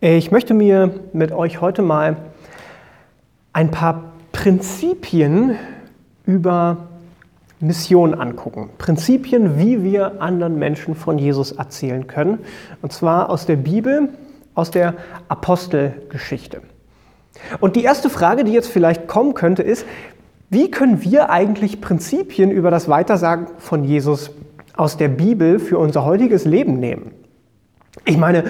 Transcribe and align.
Ich 0.00 0.30
möchte 0.30 0.54
mir 0.54 0.94
mit 1.12 1.32
euch 1.32 1.60
heute 1.60 1.82
mal 1.82 2.18
ein 3.52 3.72
paar 3.72 4.12
Prinzipien 4.30 5.56
über 6.24 6.86
Mission 7.58 8.14
angucken. 8.14 8.70
Prinzipien, 8.78 9.58
wie 9.58 9.82
wir 9.82 10.22
anderen 10.22 10.56
Menschen 10.56 10.94
von 10.94 11.18
Jesus 11.18 11.50
erzählen 11.50 12.06
können. 12.06 12.38
Und 12.80 12.92
zwar 12.92 13.28
aus 13.28 13.44
der 13.44 13.56
Bibel, 13.56 14.10
aus 14.54 14.70
der 14.70 14.94
Apostelgeschichte. 15.26 16.62
Und 17.58 17.74
die 17.74 17.82
erste 17.82 18.08
Frage, 18.08 18.44
die 18.44 18.52
jetzt 18.52 18.68
vielleicht 18.70 19.08
kommen 19.08 19.34
könnte, 19.34 19.64
ist, 19.64 19.84
wie 20.48 20.70
können 20.70 21.02
wir 21.02 21.30
eigentlich 21.30 21.80
Prinzipien 21.80 22.52
über 22.52 22.70
das 22.70 22.88
Weitersagen 22.88 23.48
von 23.58 23.82
Jesus 23.82 24.30
aus 24.76 24.96
der 24.96 25.08
Bibel 25.08 25.58
für 25.58 25.78
unser 25.78 26.04
heutiges 26.04 26.44
Leben 26.44 26.78
nehmen? 26.78 27.10
Ich 28.04 28.16
meine, 28.16 28.44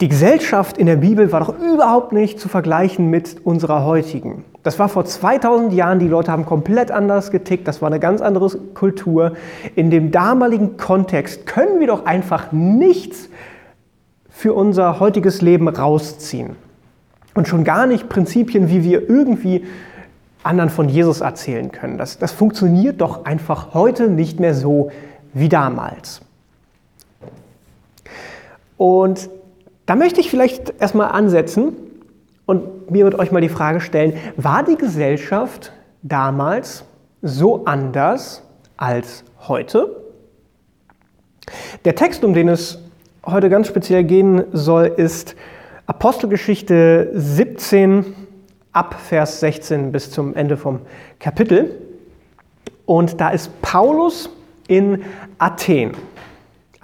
die 0.00 0.08
Gesellschaft 0.08 0.76
in 0.76 0.86
der 0.86 0.96
Bibel 0.96 1.32
war 1.32 1.40
doch 1.40 1.58
überhaupt 1.58 2.12
nicht 2.12 2.38
zu 2.38 2.48
vergleichen 2.48 3.08
mit 3.08 3.36
unserer 3.44 3.84
heutigen. 3.84 4.44
Das 4.62 4.78
war 4.78 4.90
vor 4.90 5.06
2000 5.06 5.72
Jahren, 5.72 6.00
die 6.00 6.08
Leute 6.08 6.30
haben 6.32 6.44
komplett 6.44 6.90
anders 6.90 7.30
getickt, 7.30 7.66
das 7.66 7.80
war 7.80 7.86
eine 7.86 8.00
ganz 8.00 8.20
andere 8.20 8.50
Kultur. 8.74 9.32
In 9.74 9.90
dem 9.90 10.10
damaligen 10.10 10.76
Kontext 10.76 11.46
können 11.46 11.80
wir 11.80 11.86
doch 11.86 12.04
einfach 12.04 12.52
nichts 12.52 13.30
für 14.28 14.52
unser 14.52 15.00
heutiges 15.00 15.40
Leben 15.40 15.66
rausziehen. 15.66 16.56
Und 17.34 17.48
schon 17.48 17.64
gar 17.64 17.86
nicht 17.86 18.08
Prinzipien, 18.10 18.68
wie 18.68 18.84
wir 18.84 19.08
irgendwie 19.08 19.64
anderen 20.42 20.68
von 20.68 20.90
Jesus 20.90 21.22
erzählen 21.22 21.72
können. 21.72 21.96
Das, 21.96 22.18
das 22.18 22.32
funktioniert 22.32 23.00
doch 23.00 23.24
einfach 23.24 23.72
heute 23.72 24.10
nicht 24.10 24.40
mehr 24.40 24.54
so 24.54 24.90
wie 25.32 25.48
damals. 25.48 26.20
Und 28.76 29.30
da 29.86 29.94
möchte 29.94 30.20
ich 30.20 30.30
vielleicht 30.30 30.74
erstmal 30.80 31.12
ansetzen 31.12 31.76
und 32.44 32.90
mir 32.90 33.04
mit 33.04 33.14
euch 33.16 33.32
mal 33.32 33.40
die 33.40 33.48
Frage 33.48 33.80
stellen, 33.80 34.14
war 34.36 34.64
die 34.64 34.76
Gesellschaft 34.76 35.72
damals 36.02 36.84
so 37.22 37.64
anders 37.64 38.42
als 38.76 39.24
heute? 39.48 40.04
Der 41.84 41.94
Text, 41.94 42.24
um 42.24 42.34
den 42.34 42.48
es 42.48 42.78
heute 43.24 43.48
ganz 43.48 43.68
speziell 43.68 44.04
gehen 44.04 44.44
soll, 44.52 44.86
ist 44.86 45.36
Apostelgeschichte 45.86 47.10
17 47.14 48.14
ab 48.72 48.96
Vers 49.00 49.40
16 49.40 49.92
bis 49.92 50.10
zum 50.10 50.34
Ende 50.34 50.56
vom 50.56 50.80
Kapitel. 51.20 51.80
Und 52.86 53.20
da 53.20 53.30
ist 53.30 53.62
Paulus 53.62 54.28
in 54.68 55.02
Athen. 55.38 55.92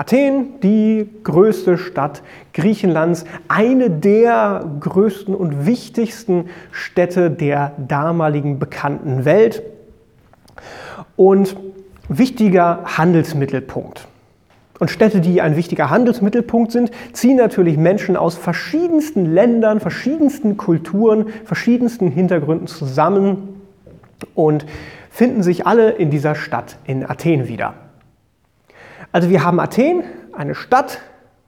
Athen, 0.03 0.59
die 0.65 1.09
größte 1.23 1.79
Stadt 1.79 2.25
Griechenlands, 2.55 3.25
eine 3.47 3.89
der 3.89 4.69
größten 4.81 5.33
und 5.33 5.65
wichtigsten 5.65 6.47
Städte 6.73 7.31
der 7.31 7.75
damaligen 7.79 8.59
bekannten 8.59 9.25
Welt 9.25 9.63
und 11.15 11.57
wichtiger 12.09 12.81
Handelsmittelpunkt. 12.85 14.09
Und 14.81 14.91
Städte, 14.91 15.21
die 15.21 15.41
ein 15.41 15.55
wichtiger 15.55 15.89
Handelsmittelpunkt 15.89 16.73
sind, 16.73 16.91
ziehen 17.13 17.37
natürlich 17.37 17.77
Menschen 17.77 18.17
aus 18.17 18.35
verschiedensten 18.35 19.33
Ländern, 19.33 19.79
verschiedensten 19.79 20.57
Kulturen, 20.57 21.27
verschiedensten 21.45 22.11
Hintergründen 22.11 22.67
zusammen 22.67 23.61
und 24.35 24.67
finden 25.11 25.45
sich 25.45 25.65
alle 25.65 25.91
in 25.91 26.11
dieser 26.11 26.35
Stadt 26.35 26.79
in 26.87 27.09
Athen 27.09 27.47
wieder. 27.47 27.75
Also 29.13 29.29
wir 29.29 29.45
haben 29.45 29.61
Athen, 29.61 30.05
eine 30.33 30.55
Stadt 30.55 31.01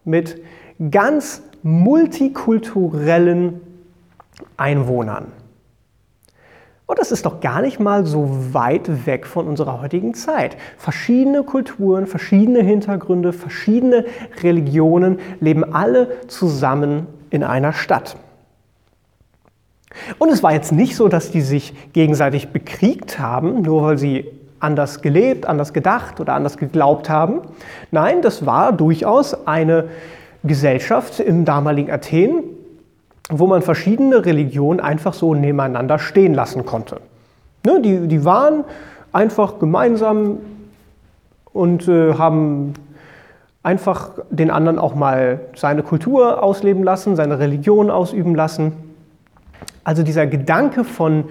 mit 0.04 0.42
ganz 0.90 1.42
multikulturellen 1.62 3.60
Einwohnern. 4.58 5.32
Und 6.86 6.98
das 6.98 7.10
ist 7.10 7.24
doch 7.24 7.40
gar 7.40 7.62
nicht 7.62 7.80
mal 7.80 8.04
so 8.04 8.28
weit 8.52 9.06
weg 9.06 9.26
von 9.26 9.48
unserer 9.48 9.80
heutigen 9.80 10.12
Zeit. 10.12 10.58
Verschiedene 10.76 11.42
Kulturen, 11.42 12.06
verschiedene 12.06 12.60
Hintergründe, 12.60 13.32
verschiedene 13.32 14.04
Religionen 14.42 15.18
leben 15.40 15.64
alle 15.64 16.28
zusammen 16.28 17.06
in 17.30 17.42
einer 17.42 17.72
Stadt. 17.72 18.18
Und 20.18 20.30
es 20.30 20.42
war 20.42 20.52
jetzt 20.52 20.72
nicht 20.72 20.96
so, 20.96 21.08
dass 21.08 21.30
die 21.30 21.40
sich 21.40 21.72
gegenseitig 21.94 22.48
bekriegt 22.48 23.18
haben, 23.18 23.62
nur 23.62 23.82
weil 23.82 23.96
sie 23.96 24.30
anders 24.64 25.02
gelebt, 25.02 25.46
anders 25.46 25.72
gedacht 25.72 26.18
oder 26.20 26.34
anders 26.34 26.56
geglaubt 26.56 27.08
haben. 27.08 27.42
Nein, 27.90 28.22
das 28.22 28.46
war 28.46 28.72
durchaus 28.72 29.46
eine 29.46 29.84
Gesellschaft 30.42 31.20
im 31.20 31.44
damaligen 31.44 31.90
Athen, 31.90 32.42
wo 33.30 33.46
man 33.46 33.62
verschiedene 33.62 34.24
Religionen 34.24 34.80
einfach 34.80 35.14
so 35.14 35.34
nebeneinander 35.34 35.98
stehen 35.98 36.34
lassen 36.34 36.66
konnte. 36.66 37.00
Ne, 37.64 37.80
die, 37.80 38.08
die 38.08 38.24
waren 38.24 38.64
einfach 39.12 39.58
gemeinsam 39.58 40.38
und 41.52 41.88
äh, 41.88 42.14
haben 42.14 42.74
einfach 43.62 44.10
den 44.30 44.50
anderen 44.50 44.78
auch 44.78 44.94
mal 44.94 45.40
seine 45.56 45.82
Kultur 45.82 46.42
ausleben 46.42 46.82
lassen, 46.82 47.16
seine 47.16 47.38
Religion 47.38 47.90
ausüben 47.90 48.34
lassen. 48.34 48.72
Also 49.84 50.02
dieser 50.02 50.26
Gedanke 50.26 50.84
von 50.84 51.24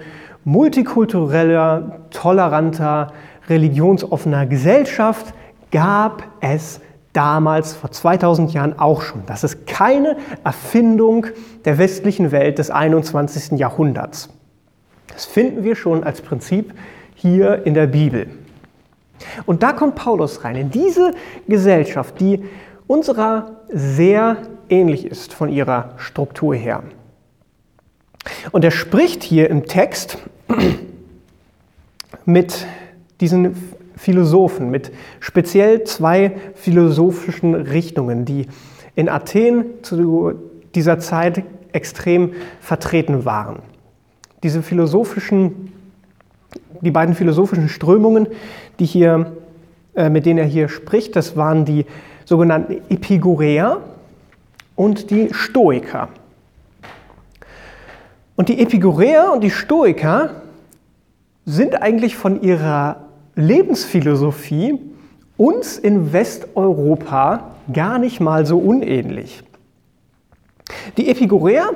multikultureller, 0.44 2.00
toleranter, 2.10 3.12
religionsoffener 3.48 4.46
Gesellschaft 4.46 5.34
gab 5.70 6.22
es 6.40 6.80
damals 7.12 7.74
vor 7.74 7.90
2000 7.90 8.52
Jahren 8.52 8.78
auch 8.78 9.02
schon. 9.02 9.22
Das 9.26 9.44
ist 9.44 9.66
keine 9.66 10.16
Erfindung 10.42 11.26
der 11.64 11.78
westlichen 11.78 12.32
Welt 12.32 12.58
des 12.58 12.70
21. 12.70 13.58
Jahrhunderts. 13.58 14.28
Das 15.08 15.24
finden 15.24 15.64
wir 15.64 15.76
schon 15.76 16.04
als 16.04 16.20
Prinzip 16.20 16.74
hier 17.14 17.64
in 17.66 17.74
der 17.74 17.86
Bibel. 17.86 18.26
Und 19.46 19.62
da 19.62 19.72
kommt 19.72 19.94
Paulus 19.94 20.44
rein, 20.44 20.56
in 20.56 20.70
diese 20.70 21.12
Gesellschaft, 21.46 22.20
die 22.20 22.44
unserer 22.86 23.60
sehr 23.68 24.38
ähnlich 24.68 25.06
ist 25.06 25.32
von 25.32 25.48
ihrer 25.48 25.90
Struktur 25.96 26.54
her. 26.54 26.82
Und 28.52 28.64
er 28.64 28.70
spricht 28.70 29.22
hier 29.22 29.50
im 29.50 29.66
Text 29.66 30.18
mit 32.24 32.66
diesen 33.20 33.54
Philosophen, 33.96 34.70
mit 34.70 34.92
speziell 35.20 35.84
zwei 35.84 36.32
philosophischen 36.54 37.54
Richtungen, 37.54 38.24
die 38.24 38.46
in 38.96 39.08
Athen 39.08 39.64
zu 39.82 40.34
dieser 40.74 40.98
Zeit 40.98 41.44
extrem 41.72 42.32
vertreten 42.60 43.24
waren. 43.24 43.60
Diese 44.42 44.62
philosophischen, 44.62 45.72
die 46.80 46.90
beiden 46.90 47.14
philosophischen 47.14 47.68
Strömungen, 47.68 48.28
die 48.78 48.86
hier, 48.86 49.32
äh, 49.94 50.10
mit 50.10 50.26
denen 50.26 50.38
er 50.38 50.44
hier 50.44 50.68
spricht, 50.68 51.16
das 51.16 51.36
waren 51.36 51.64
die 51.64 51.86
sogenannten 52.24 52.82
Epikureer 52.88 53.80
und 54.76 55.10
die 55.10 55.28
Stoiker. 55.32 56.08
Und 58.36 58.48
die 58.48 58.60
Epikureer 58.60 59.32
und 59.32 59.42
die 59.42 59.50
Stoiker 59.50 60.42
sind 61.46 61.80
eigentlich 61.80 62.16
von 62.16 62.42
ihrer 62.42 62.96
Lebensphilosophie 63.36 64.78
uns 65.36 65.78
in 65.78 66.12
Westeuropa 66.12 67.50
gar 67.72 67.98
nicht 67.98 68.20
mal 68.20 68.46
so 68.46 68.58
unähnlich. 68.58 69.42
Die 70.96 71.08
Epikureer 71.08 71.70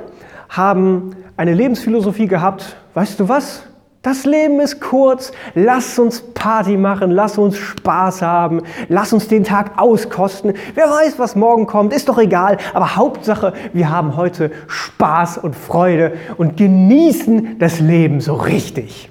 haben 0.49 1.15
eine 1.37 1.53
Lebensphilosophie 1.53 2.27
gehabt, 2.27 2.75
weißt 2.93 3.19
du 3.19 3.29
was? 3.29 3.63
Das 4.01 4.23
Leben 4.23 4.61
ist 4.61 4.79
kurz, 4.79 5.33
lass 5.55 5.99
uns 5.99 6.21
Party 6.21 6.77
machen, 6.77 7.11
lass 7.11 7.37
uns 7.37 7.57
Spaß 7.57 8.21
haben, 8.21 8.61
lass 8.87 9.11
uns 9.11 9.27
den 9.27 9.43
Tag 9.43 9.77
auskosten. 9.77 10.53
Wer 10.73 10.85
weiß, 10.85 11.19
was 11.19 11.35
morgen 11.35 11.67
kommt, 11.67 11.91
ist 11.91 12.07
doch 12.07 12.17
egal, 12.17 12.57
aber 12.73 12.95
Hauptsache, 12.95 13.51
wir 13.73 13.89
haben 13.89 14.15
heute 14.15 14.51
Spaß 14.67 15.39
und 15.39 15.53
Freude 15.53 16.13
und 16.37 16.55
genießen 16.55 17.59
das 17.59 17.81
Leben 17.81 18.21
so 18.21 18.35
richtig. 18.35 19.09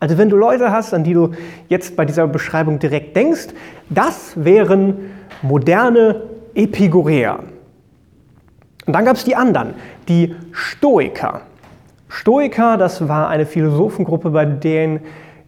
Also 0.00 0.18
wenn 0.18 0.30
du 0.30 0.36
Leute 0.36 0.72
hast, 0.72 0.92
an 0.92 1.04
die 1.04 1.14
du 1.14 1.30
jetzt 1.68 1.94
bei 1.94 2.04
dieser 2.04 2.26
Beschreibung 2.26 2.80
direkt 2.80 3.14
denkst, 3.14 3.48
das 3.88 4.32
wären 4.34 5.12
moderne 5.42 6.22
Epikureer. 6.54 7.44
Und 8.86 8.92
dann 8.94 9.04
gab 9.04 9.14
es 9.14 9.22
die 9.22 9.36
anderen, 9.36 9.74
die 10.08 10.34
Stoiker. 10.50 11.42
Stoiker, 12.10 12.76
das 12.76 13.08
war 13.08 13.28
eine 13.28 13.46
Philosophengruppe, 13.46 14.30
bei 14.30 14.44
denen 14.44 15.00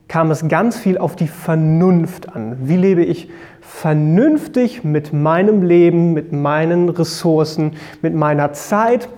kam 0.07 0.31
es 0.31 0.47
ganz 0.47 0.79
viel 0.79 0.97
auf 0.97 1.17
die 1.17 1.27
Vernunft 1.27 2.35
an. 2.35 2.57
Wie 2.63 2.77
lebe 2.77 3.05
ich 3.05 3.29
vernünftig 3.61 4.85
mit 4.85 5.13
meinem 5.13 5.63
Leben, 5.63 6.13
mit 6.13 6.33
meinen 6.33 6.89
Ressourcen, 6.89 7.73
mit 8.01 8.15
meiner 8.15 8.53
Zeit 8.53 9.09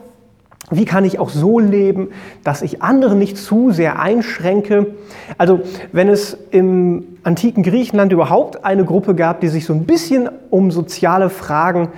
wie 0.71 0.87
kann 0.87 1.05
ich 1.05 1.19
auch 1.19 1.29
so 1.29 1.59
leben, 1.59 2.09
dass 2.43 2.63
ich 2.63 2.83
andere 2.83 3.15
nicht 3.15 3.37
zu 3.37 3.71
sehr 3.71 4.01
einschränke? 4.01 4.95
Also 5.37 5.61
wenn 5.93 6.09
es 6.09 6.39
im 6.51 7.19
antiken 7.23 7.63
Griechenland 7.63 8.13
überhaupt 8.13 8.65
eine 8.65 8.85
Gruppe 8.85 9.15
gab, 9.15 9.41
die 9.41 9.49
sich 9.49 9.67
so 9.67 9.75
ein 9.75 9.85
bisschen 9.85 10.29
um 10.51 10.71
soziale 10.71 11.29
Fragen 11.29 11.89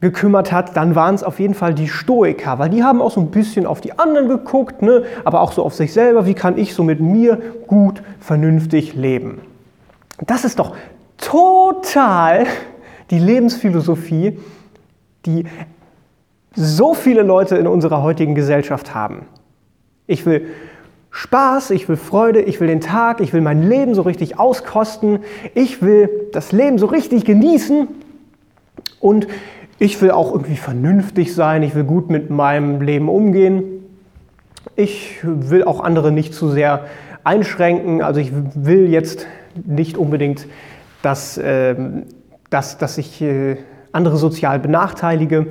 gekümmert 0.00 0.52
hat, 0.52 0.76
dann 0.76 0.94
waren 0.94 1.14
es 1.14 1.22
auf 1.22 1.40
jeden 1.40 1.54
Fall 1.54 1.74
die 1.74 1.88
Stoiker, 1.88 2.58
weil 2.58 2.68
die 2.68 2.84
haben 2.84 3.00
auch 3.00 3.10
so 3.10 3.20
ein 3.20 3.30
bisschen 3.30 3.66
auf 3.66 3.80
die 3.80 3.98
anderen 3.98 4.28
geguckt, 4.28 4.82
ne? 4.82 5.04
aber 5.24 5.40
auch 5.40 5.52
so 5.52 5.64
auf 5.64 5.74
sich 5.74 5.92
selber, 5.92 6.26
wie 6.26 6.34
kann 6.34 6.58
ich 6.58 6.74
so 6.74 6.84
mit 6.84 7.00
mir 7.00 7.40
gut, 7.66 8.02
vernünftig 8.20 8.94
leben. 8.94 9.40
Das 10.26 10.44
ist 10.44 10.58
doch 10.58 10.76
total 11.16 12.46
die 13.10 13.18
Lebensphilosophie, 13.18 14.38
die 15.24 15.44
so 16.54 16.94
viele 16.94 17.22
Leute 17.22 17.56
in 17.56 17.66
unserer 17.66 18.02
heutigen 18.02 18.34
Gesellschaft 18.34 18.94
haben. 18.94 19.26
Ich 20.06 20.24
will 20.26 20.46
Spaß, 21.10 21.70
ich 21.70 21.88
will 21.88 21.96
Freude, 21.96 22.42
ich 22.42 22.60
will 22.60 22.68
den 22.68 22.80
Tag, 22.80 23.20
ich 23.20 23.32
will 23.32 23.40
mein 23.40 23.62
Leben 23.62 23.94
so 23.94 24.02
richtig 24.02 24.38
auskosten, 24.38 25.20
ich 25.54 25.80
will 25.80 26.28
das 26.32 26.52
Leben 26.52 26.78
so 26.78 26.86
richtig 26.86 27.24
genießen 27.24 27.88
und 29.00 29.26
ich 29.78 30.00
will 30.00 30.10
auch 30.10 30.32
irgendwie 30.32 30.56
vernünftig 30.56 31.34
sein, 31.34 31.62
ich 31.62 31.74
will 31.74 31.84
gut 31.84 32.08
mit 32.10 32.30
meinem 32.30 32.80
Leben 32.80 33.08
umgehen. 33.08 33.62
Ich 34.74 35.18
will 35.22 35.64
auch 35.64 35.80
andere 35.80 36.12
nicht 36.12 36.34
zu 36.34 36.50
sehr 36.50 36.86
einschränken, 37.24 38.02
also 38.02 38.20
ich 38.20 38.32
will 38.54 38.88
jetzt 38.88 39.26
nicht 39.64 39.96
unbedingt, 39.96 40.46
dass, 41.02 41.38
äh, 41.38 41.74
dass, 42.50 42.78
dass 42.78 42.98
ich 42.98 43.20
äh, 43.20 43.56
andere 43.92 44.16
sozial 44.16 44.58
benachteilige. 44.58 45.46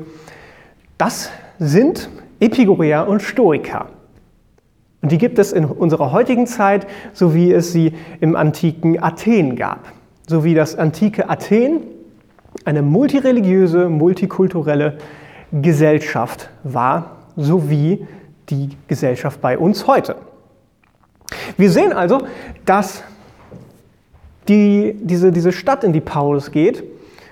Das 0.97 1.29
sind 1.59 2.09
Epikureer 2.39 3.07
und 3.07 3.21
Stoiker. 3.21 3.87
Und 5.01 5.11
die 5.11 5.17
gibt 5.17 5.37
es 5.37 5.51
in 5.51 5.65
unserer 5.65 6.11
heutigen 6.11 6.47
Zeit, 6.47 6.87
so 7.13 7.35
wie 7.35 7.51
es 7.51 7.71
sie 7.71 7.93
im 8.21 8.35
antiken 8.35 9.01
Athen 9.01 9.55
gab. 9.55 9.87
So 10.27 10.43
wie 10.43 10.55
das 10.55 10.75
antike 10.75 11.29
Athen 11.29 11.81
eine 12.65 12.81
multireligiöse, 12.81 13.89
multikulturelle 13.89 14.97
Gesellschaft 15.51 16.49
war, 16.63 17.17
so 17.35 17.69
wie 17.69 18.05
die 18.49 18.69
Gesellschaft 18.87 19.41
bei 19.41 19.57
uns 19.57 19.87
heute. 19.87 20.15
Wir 21.57 21.71
sehen 21.71 21.93
also, 21.93 22.21
dass 22.65 23.03
die, 24.47 24.95
diese, 25.01 25.31
diese 25.31 25.51
Stadt, 25.51 25.83
in 25.83 25.93
die 25.93 26.01
Paulus 26.01 26.51
geht, 26.51 26.83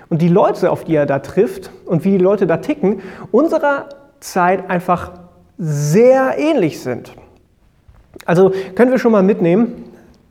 und 0.08 0.20
die 0.22 0.28
Leute, 0.28 0.70
auf 0.70 0.84
die 0.84 0.94
er 0.94 1.06
da 1.06 1.18
trifft 1.18 1.70
und 1.86 2.04
wie 2.04 2.12
die 2.12 2.18
Leute 2.18 2.46
da 2.46 2.58
ticken, 2.58 3.00
unserer 3.32 3.88
Zeit 4.20 4.68
einfach 4.70 5.12
sehr 5.58 6.36
ähnlich 6.38 6.80
sind. 6.80 7.14
Also 8.26 8.52
können 8.74 8.90
wir 8.90 8.98
schon 8.98 9.12
mal 9.12 9.22
mitnehmen, 9.22 9.84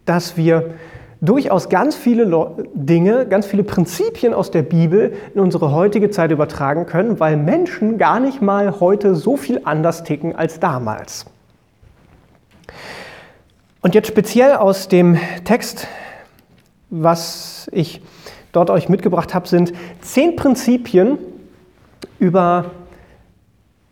dass 0.05 0.37
wir 0.37 0.75
durchaus 1.23 1.69
ganz 1.69 1.95
viele 1.95 2.53
Dinge, 2.73 3.25
ganz 3.25 3.45
viele 3.45 3.63
Prinzipien 3.63 4.33
aus 4.33 4.51
der 4.51 4.61
Bibel 4.61 5.13
in 5.33 5.39
unsere 5.39 5.71
heutige 5.71 6.09
Zeit 6.09 6.31
übertragen 6.31 6.85
können, 6.85 7.19
weil 7.19 7.37
Menschen 7.37 7.97
gar 7.97 8.19
nicht 8.19 8.41
mal 8.41 8.79
heute 8.81 9.15
so 9.15 9.37
viel 9.37 9.61
anders 9.63 10.03
ticken 10.03 10.35
als 10.35 10.59
damals. 10.59 11.25
Und 13.81 13.95
jetzt 13.95 14.07
speziell 14.07 14.53
aus 14.53 14.89
dem 14.89 15.17
Text, 15.45 15.87
was 16.89 17.69
ich 17.71 18.01
dort 18.51 18.69
euch 18.69 18.89
mitgebracht 18.89 19.33
habe, 19.33 19.47
sind 19.47 19.73
zehn 20.01 20.35
Prinzipien 20.35 21.17
über 22.19 22.65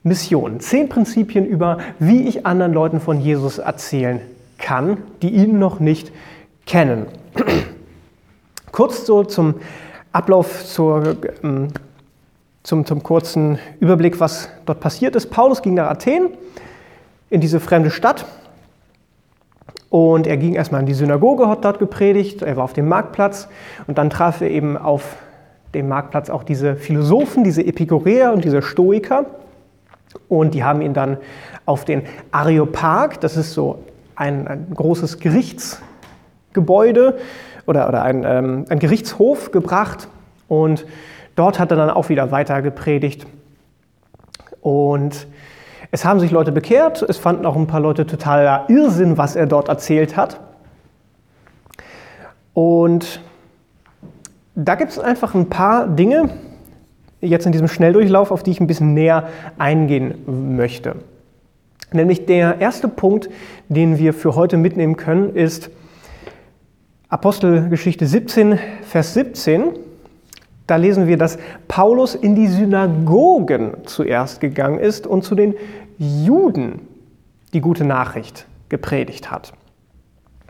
Mission. 0.04 0.60
Zehn 0.60 0.90
Prinzipien 0.90 1.46
über, 1.46 1.78
wie 1.98 2.28
ich 2.28 2.46
anderen 2.46 2.74
Leuten 2.74 3.00
von 3.00 3.22
Jesus 3.22 3.58
erzählen 3.58 4.20
kann, 4.58 4.98
die 5.22 5.30
ihn 5.30 5.60
noch 5.60 5.80
nicht 5.80 6.12
kennen. 6.66 7.08
Kurz 8.72 9.06
so 9.06 9.24
zum 9.24 9.56
Ablauf, 10.12 10.66
zur, 10.66 11.18
ähm, 11.44 11.70
zum, 12.64 12.86
zum 12.86 13.04
kurzen 13.04 13.60
Überblick, 13.80 14.20
was 14.20 14.50
dort 14.66 14.80
passiert 14.80 15.16
ist. 15.16 15.30
Paulus 15.30 15.62
ging 15.62 15.74
nach 15.74 15.90
Athen, 15.90 16.30
in 17.30 17.42
diese 17.42 17.60
fremde 17.60 17.92
Stadt, 17.92 18.26
und 19.92 20.26
er 20.26 20.38
ging 20.38 20.54
erstmal 20.54 20.80
in 20.80 20.88
die 20.88 20.94
Synagoge, 20.94 21.50
hat 21.50 21.66
dort 21.66 21.78
gepredigt, 21.78 22.42
er 22.42 22.56
war 22.56 22.64
auf 22.64 22.72
dem 22.72 22.88
Marktplatz 22.88 23.50
und 23.88 23.98
dann 23.98 24.10
traf 24.10 24.40
er 24.40 24.50
eben 24.50 24.78
auf 24.78 25.18
dem 25.74 25.90
Marktplatz 25.90 26.30
auch 26.30 26.44
diese 26.44 26.78
Philosophen, 26.78 27.44
diese 27.44 27.66
Epikureer 27.66 28.32
und 28.32 28.46
diese 28.46 28.62
Stoiker. 28.62 29.26
Und 30.30 30.54
die 30.54 30.64
haben 30.64 30.82
ihn 30.82 30.94
dann 30.94 31.18
auf 31.66 31.84
den 31.84 32.04
Areopag, 32.32 33.20
das 33.20 33.36
ist 33.36 33.54
so 33.54 33.80
ein, 34.16 34.48
ein 34.48 34.68
großes 34.74 35.20
Gerichtsgebäude 36.54 37.18
oder, 37.66 37.88
oder 37.88 38.04
ein, 38.04 38.24
ähm, 38.26 38.66
ein 38.70 38.80
Gerichtshof 38.80 39.52
gebracht. 39.52 40.08
Und 40.48 40.86
dort 41.36 41.60
hat 41.60 41.72
er 41.72 41.78
dann 41.78 41.90
auch 41.90 42.10
wieder 42.10 42.32
weiter 42.32 42.62
gepredigt. 42.62 43.26
Und 44.62 45.28
es 45.92 46.06
haben 46.06 46.20
sich 46.20 46.32
Leute 46.32 46.52
bekehrt, 46.52 47.02
es 47.02 47.18
fanden 47.18 47.46
auch 47.46 47.56
ein 47.56 47.68
paar 47.68 47.80
Leute 47.80 48.06
totaler 48.06 48.66
Irrsinn, 48.70 49.18
was 49.18 49.36
er 49.36 49.46
dort 49.46 49.70
erzählt 49.70 50.16
hat. 50.16 50.40
Und 52.54 53.22
da 54.56 54.76
gibt 54.76 54.92
es 54.92 55.00
einfach 55.00 55.34
ein 55.34 55.50
paar 55.50 55.88
Dinge, 55.88 56.30
jetzt 57.22 57.46
in 57.46 57.52
diesem 57.52 57.68
Schnelldurchlauf, 57.68 58.32
auf 58.32 58.44
die 58.44 58.52
ich 58.52 58.60
ein 58.60 58.68
bisschen 58.68 58.94
näher 58.94 59.30
eingehen 59.58 60.56
möchte. 60.56 60.96
Nämlich 61.94 62.26
der 62.26 62.60
erste 62.60 62.88
Punkt, 62.88 63.30
den 63.70 63.98
wir 63.98 64.14
für 64.14 64.36
heute 64.36 64.58
mitnehmen 64.58 64.96
können, 64.96 65.36
ist 65.36 65.70
Apostelgeschichte 67.12 68.08
17, 68.08 68.58
Vers 68.84 69.14
17. 69.16 69.72
Da 70.66 70.78
lesen 70.78 71.08
wir, 71.08 71.18
dass 71.18 71.38
Paulus 71.68 72.16
in 72.16 72.36
die 72.36 72.48
Synagogen 72.48 73.74
zuerst 73.84 74.40
gegangen 74.40 74.80
ist 74.80 75.06
und 75.06 75.26
zu 75.26 75.36
den 75.36 75.56
Juden 75.98 76.88
die 77.54 77.60
gute 77.60 77.84
Nachricht 77.84 78.46
gepredigt 78.70 79.30
hat. 79.30 79.52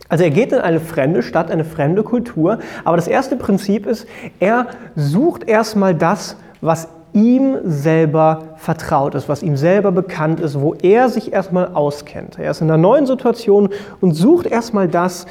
Also 0.08 0.24
er 0.24 0.30
geht 0.30 0.52
in 0.52 0.60
eine 0.60 0.80
fremde 0.80 1.24
Stadt, 1.24 1.50
eine 1.50 1.66
fremde 1.66 2.04
Kultur, 2.04 2.60
aber 2.84 2.96
das 2.96 3.08
erste 3.08 3.38
Prinzip 3.38 3.88
ist, 3.88 4.06
er 4.40 4.68
sucht 4.96 5.48
erstmal 5.48 5.96
das, 5.96 6.38
was 6.62 6.90
ihm 7.14 7.58
selber 7.64 8.50
vertraut 8.58 9.16
ist, 9.16 9.28
was 9.28 9.42
ihm 9.42 9.58
selber 9.58 9.92
bekannt 9.92 10.40
ist, 10.40 10.62
wo 10.62 10.76
er 10.76 11.10
sich 11.10 11.34
erstmal 11.34 11.74
auskennt. 11.74 12.38
Er 12.38 12.52
ist 12.52 12.62
in 12.62 12.70
einer 12.70 12.78
neuen 12.78 13.08
Situation 13.08 13.70
und 14.00 14.14
sucht 14.14 14.46
erstmal 14.46 14.88
das, 14.88 15.26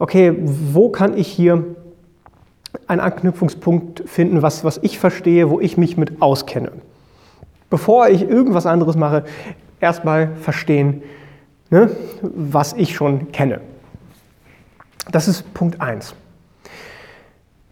okay, 0.00 0.34
wo 0.40 0.88
kann 0.88 1.16
ich 1.16 1.28
hier 1.28 1.64
einen 2.88 3.00
Anknüpfungspunkt 3.00 4.02
finden, 4.06 4.42
was, 4.42 4.64
was 4.64 4.78
ich 4.82 4.98
verstehe, 4.98 5.48
wo 5.50 5.60
ich 5.60 5.76
mich 5.76 5.96
mit 5.96 6.20
auskenne 6.20 6.72
bevor 7.70 8.08
ich 8.08 8.28
irgendwas 8.28 8.66
anderes 8.66 8.96
mache, 8.96 9.24
erstmal 9.80 10.36
verstehen, 10.36 11.02
ne, 11.70 11.90
was 12.20 12.74
ich 12.74 12.94
schon 12.94 13.32
kenne. 13.32 13.60
Das 15.10 15.28
ist 15.28 15.54
Punkt 15.54 15.80
1. 15.80 16.14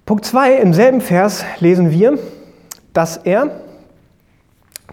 Punkt 0.06 0.25
2, 0.25 0.56
im 0.56 0.73
selben 0.73 1.00
Vers 1.02 1.44
lesen 1.58 1.90
wir, 1.90 2.18
dass 2.94 3.18
er 3.18 3.61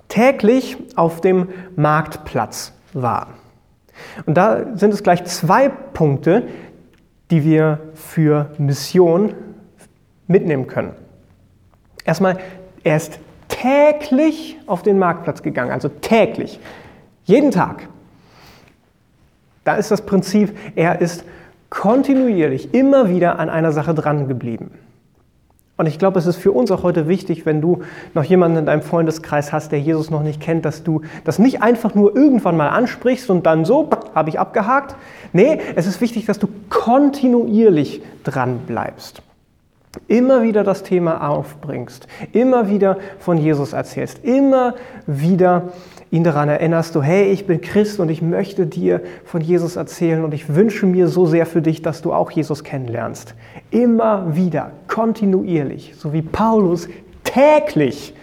täglich 0.09 0.77
auf 0.95 1.21
dem 1.21 1.49
Marktplatz 1.75 2.73
war. 2.91 3.29
Und 4.25 4.35
da 4.35 4.75
sind 4.75 4.93
es 4.93 5.03
gleich 5.03 5.23
zwei 5.23 5.69
Punkte, 5.69 6.47
die 7.31 7.43
wir 7.43 7.79
für 7.93 8.51
Mission 8.57 9.33
mitnehmen 10.27 10.67
können. 10.67 10.93
Erstmal, 12.03 12.37
er 12.83 12.97
ist 12.97 13.19
täglich 13.47 14.57
auf 14.67 14.83
den 14.83 14.99
Marktplatz 14.99 15.41
gegangen, 15.41 15.71
also 15.71 15.89
täglich, 15.89 16.59
jeden 17.23 17.51
Tag. 17.51 17.87
Da 19.63 19.75
ist 19.75 19.89
das 19.89 20.03
Prinzip, 20.03 20.55
er 20.75 21.01
ist 21.01 21.25
kontinuierlich 21.69 22.73
immer 22.73 23.09
wieder 23.09 23.39
an 23.39 23.49
einer 23.49 23.71
Sache 23.71 23.93
dran 23.93 24.27
geblieben. 24.27 24.71
Und 25.77 25.87
ich 25.87 25.99
glaube, 25.99 26.19
es 26.19 26.25
ist 26.25 26.37
für 26.37 26.53
uns 26.53 26.71
auch 26.71 26.83
heute 26.83 27.09
wichtig, 27.09 27.45
wenn 27.45 27.59
du 27.59 27.81
noch 28.13 28.23
jemanden 28.23 28.59
in 28.59 28.65
deinem 28.65 28.81
Freundeskreis 28.81 29.51
hast, 29.51 29.73
der 29.73 29.79
Jesus 29.81 30.09
noch 30.09 30.23
nicht 30.23 30.39
kennt, 30.39 30.63
dass 30.63 30.83
du 30.83 31.01
das 31.25 31.37
nicht 31.37 31.61
einfach 31.61 31.95
nur 31.95 32.15
irgendwann 32.15 32.55
mal 32.55 32.69
ansprichst 32.69 33.29
und 33.29 33.45
dann 33.45 33.65
so, 33.65 33.89
habe 34.13 34.29
ich 34.29 34.39
abgehakt. 34.39 34.95
Nee, 35.33 35.59
es 35.75 35.85
ist 35.85 35.99
wichtig, 35.99 36.25
dass 36.25 36.39
du 36.39 36.47
kontinuierlich 36.69 38.01
dran 38.23 38.59
bleibst. 38.65 39.21
Immer 40.07 40.43
wieder 40.43 40.63
das 40.63 40.83
Thema 40.83 41.27
aufbringst, 41.29 42.07
immer 42.31 42.69
wieder 42.69 42.97
von 43.19 43.37
Jesus 43.37 43.73
erzählst, 43.73 44.23
immer 44.23 44.75
wieder 45.07 45.69
ihn 46.11 46.23
daran 46.23 46.49
erinnerst, 46.49 46.95
du, 46.95 47.01
hey, 47.01 47.31
ich 47.31 47.47
bin 47.47 47.61
Christ 47.61 47.99
und 47.99 48.09
ich 48.09 48.21
möchte 48.21 48.67
dir 48.67 49.01
von 49.25 49.41
Jesus 49.41 49.75
erzählen 49.75 50.23
und 50.23 50.33
ich 50.33 50.53
wünsche 50.53 50.85
mir 50.85 51.07
so 51.07 51.25
sehr 51.25 51.45
für 51.45 51.61
dich, 51.61 51.81
dass 51.81 52.01
du 52.01 52.13
auch 52.13 52.31
Jesus 52.31 52.63
kennenlernst. 52.63 53.35
Immer 53.71 54.35
wieder, 54.35 54.71
kontinuierlich, 54.87 55.93
so 55.97 56.13
wie 56.13 56.21
Paulus 56.21 56.87
täglich 57.23 58.13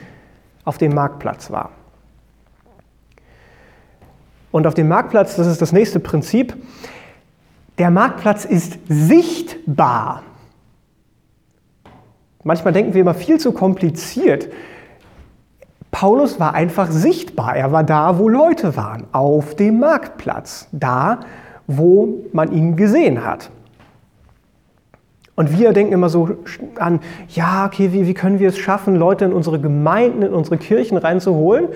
auf 0.65 0.79
dem 0.79 0.95
Marktplatz 0.95 1.51
war. 1.51 1.71
Und 4.53 4.67
auf 4.67 4.75
dem 4.75 4.89
Marktplatz, 4.89 5.37
das 5.37 5.47
ist 5.47 5.61
das 5.61 5.73
nächste 5.73 5.99
Prinzip, 5.99 6.55
der 7.79 7.91
Marktplatz 7.91 8.45
ist 8.45 8.79
sichtbar. 8.87 10.23
Manchmal 12.45 12.73
denken 12.73 12.93
wir 12.95 13.01
immer 13.01 13.15
viel 13.15 13.39
zu 13.39 13.53
kompliziert. 13.53 14.49
Paulus 15.93 16.41
war 16.41 16.55
einfach 16.55 16.91
sichtbar. 16.91 17.55
Er 17.55 17.71
war 17.71 17.85
da, 17.85 18.19
wo 18.19 18.29
Leute 18.29 18.77
waren, 18.77 19.05
auf 19.13 19.55
dem 19.55 19.79
Marktplatz, 19.79 20.67
da, 20.73 21.21
wo 21.69 22.25
man 22.33 22.51
ihn 22.51 22.75
gesehen 22.75 23.25
hat. 23.25 23.51
Und 25.37 25.57
wir 25.57 25.73
denken 25.73 25.93
immer 25.93 26.09
so 26.09 26.31
an, 26.79 27.01
ja, 27.29 27.67
okay, 27.67 27.93
wie, 27.93 28.07
wie 28.07 28.15
können 28.15 28.39
wir 28.39 28.49
es 28.49 28.59
schaffen, 28.59 28.97
Leute 28.97 29.27
in 29.27 29.33
unsere 29.33 29.61
Gemeinden, 29.61 30.23
in 30.23 30.33
unsere 30.33 30.59
Kirchen 30.59 30.97
reinzuholen? 30.97 31.69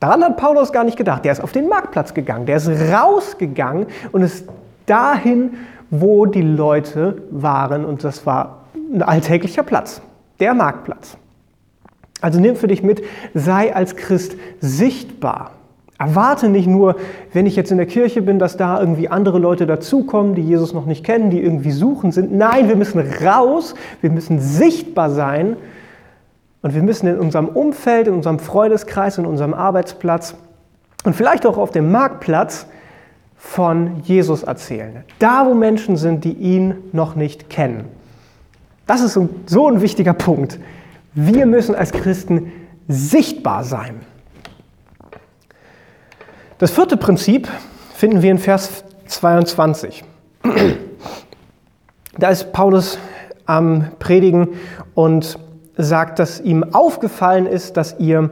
Daran 0.00 0.24
hat 0.24 0.36
Paulus 0.36 0.72
gar 0.72 0.84
nicht 0.84 0.96
gedacht. 0.96 1.24
Der 1.24 1.32
ist 1.32 1.42
auf 1.42 1.52
den 1.52 1.68
Marktplatz 1.68 2.14
gegangen, 2.14 2.46
der 2.46 2.56
ist 2.56 2.68
rausgegangen 2.68 3.86
und 4.12 4.22
ist 4.22 4.48
dahin, 4.86 5.54
wo 5.90 6.26
die 6.26 6.42
Leute 6.42 7.22
waren. 7.30 7.84
Und 7.84 8.02
das 8.04 8.26
war 8.26 8.64
ein 8.74 9.02
alltäglicher 9.02 9.62
Platz, 9.62 10.02
der 10.40 10.54
Marktplatz. 10.54 11.16
Also 12.22 12.40
nimm 12.40 12.56
für 12.56 12.68
dich 12.68 12.82
mit, 12.82 13.02
sei 13.34 13.74
als 13.74 13.96
Christ 13.96 14.36
sichtbar. 14.60 15.52
Erwarte 15.98 16.48
nicht 16.48 16.66
nur, 16.66 16.96
wenn 17.32 17.46
ich 17.46 17.54
jetzt 17.54 17.70
in 17.70 17.76
der 17.76 17.86
Kirche 17.86 18.22
bin, 18.22 18.38
dass 18.38 18.56
da 18.56 18.80
irgendwie 18.80 19.08
andere 19.08 19.38
Leute 19.38 19.66
dazukommen, 19.66 20.34
die 20.34 20.42
Jesus 20.42 20.72
noch 20.72 20.86
nicht 20.86 21.04
kennen, 21.04 21.30
die 21.30 21.40
irgendwie 21.40 21.70
suchen 21.70 22.10
sind. 22.10 22.32
Nein, 22.32 22.68
wir 22.68 22.76
müssen 22.76 23.00
raus, 23.24 23.74
wir 24.00 24.10
müssen 24.10 24.40
sichtbar 24.40 25.10
sein 25.10 25.56
und 26.62 26.74
wir 26.74 26.82
müssen 26.82 27.06
in 27.06 27.18
unserem 27.18 27.48
Umfeld, 27.48 28.08
in 28.08 28.14
unserem 28.14 28.38
Freundeskreis, 28.38 29.18
in 29.18 29.26
unserem 29.26 29.54
Arbeitsplatz 29.54 30.34
und 31.04 31.14
vielleicht 31.14 31.46
auch 31.46 31.58
auf 31.58 31.70
dem 31.70 31.92
Marktplatz 31.92 32.66
von 33.36 34.00
Jesus 34.04 34.44
erzählen. 34.44 35.04
Da, 35.18 35.46
wo 35.46 35.54
Menschen 35.54 35.96
sind, 35.96 36.24
die 36.24 36.32
ihn 36.32 36.74
noch 36.92 37.16
nicht 37.16 37.50
kennen. 37.50 37.84
Das 38.86 39.02
ist 39.02 39.18
so 39.46 39.68
ein 39.68 39.80
wichtiger 39.80 40.14
Punkt. 40.14 40.58
Wir 41.14 41.46
müssen 41.46 41.74
als 41.74 41.92
Christen 41.92 42.52
sichtbar 42.88 43.64
sein. 43.64 44.00
Das 46.58 46.70
vierte 46.70 46.96
Prinzip 46.96 47.48
finden 47.94 48.22
wir 48.22 48.30
in 48.30 48.38
Vers 48.38 48.84
22. 49.06 50.04
Da 52.18 52.28
ist 52.28 52.52
Paulus 52.52 52.98
am 53.46 53.90
Predigen 53.98 54.48
und 54.94 55.38
sagt, 55.76 56.18
dass 56.18 56.40
ihm 56.40 56.64
aufgefallen 56.72 57.46
ist, 57.46 57.76
dass 57.76 57.98
ihr 57.98 58.30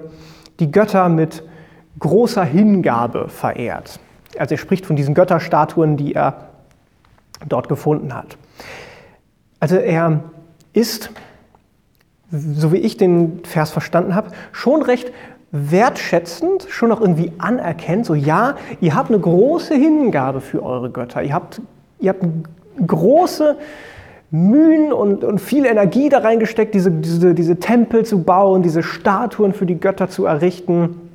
die 0.58 0.70
Götter 0.70 1.08
mit 1.08 1.42
großer 1.98 2.44
Hingabe 2.44 3.28
verehrt. 3.28 4.00
Also 4.38 4.54
er 4.54 4.58
spricht 4.58 4.86
von 4.86 4.96
diesen 4.96 5.14
Götterstatuen, 5.14 5.96
die 5.96 6.14
er 6.14 6.48
dort 7.48 7.68
gefunden 7.68 8.14
hat. 8.14 8.36
Also 9.58 9.76
er 9.76 10.24
ist, 10.72 11.10
so 12.30 12.72
wie 12.72 12.78
ich 12.78 12.96
den 12.96 13.40
Vers 13.44 13.70
verstanden 13.70 14.14
habe, 14.14 14.30
schon 14.52 14.82
recht 14.82 15.12
wertschätzend, 15.52 16.66
schon 16.68 16.92
auch 16.92 17.00
irgendwie 17.00 17.32
anerkennt, 17.38 18.06
so 18.06 18.14
ja, 18.14 18.54
ihr 18.80 18.94
habt 18.94 19.10
eine 19.10 19.18
große 19.18 19.74
Hingabe 19.74 20.40
für 20.40 20.62
eure 20.62 20.90
Götter, 20.90 21.22
ihr 21.22 21.34
habt, 21.34 21.60
ihr 21.98 22.10
habt 22.10 22.24
große 22.86 23.56
Mühen 24.30 24.92
und, 24.92 25.24
und 25.24 25.40
viel 25.40 25.66
Energie 25.66 26.08
da 26.08 26.18
reingesteckt, 26.18 26.72
diese, 26.74 26.92
diese, 26.92 27.34
diese 27.34 27.56
Tempel 27.56 28.04
zu 28.04 28.22
bauen, 28.22 28.62
diese 28.62 28.84
Statuen 28.84 29.52
für 29.52 29.66
die 29.66 29.80
Götter 29.80 30.08
zu 30.08 30.24
errichten. 30.24 31.10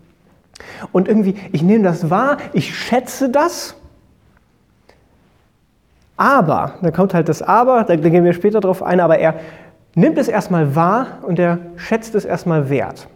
Und 0.92 1.08
irgendwie, 1.08 1.36
ich 1.54 1.64
nehme 1.64 1.86
das 1.86 2.10
wahr, 2.10 2.38
ich 2.52 2.76
schätze 2.76 3.30
das, 3.30 3.76
aber, 6.18 6.76
da 6.82 6.92
kommt 6.92 7.14
halt 7.14 7.28
das 7.28 7.42
Aber, 7.42 7.84
da, 7.84 7.96
da 7.96 8.10
gehen 8.10 8.24
wir 8.24 8.34
später 8.34 8.62
drauf 8.62 8.82
ein, 8.82 9.00
aber 9.00 9.18
er 9.18 9.36
nimmt 9.96 10.18
es 10.18 10.28
erstmal 10.28 10.76
wahr 10.76 11.20
und 11.24 11.40
er 11.40 11.60
schätzt 11.78 12.16
es 12.16 12.26
erstmal 12.26 12.70
wert. 12.70 13.08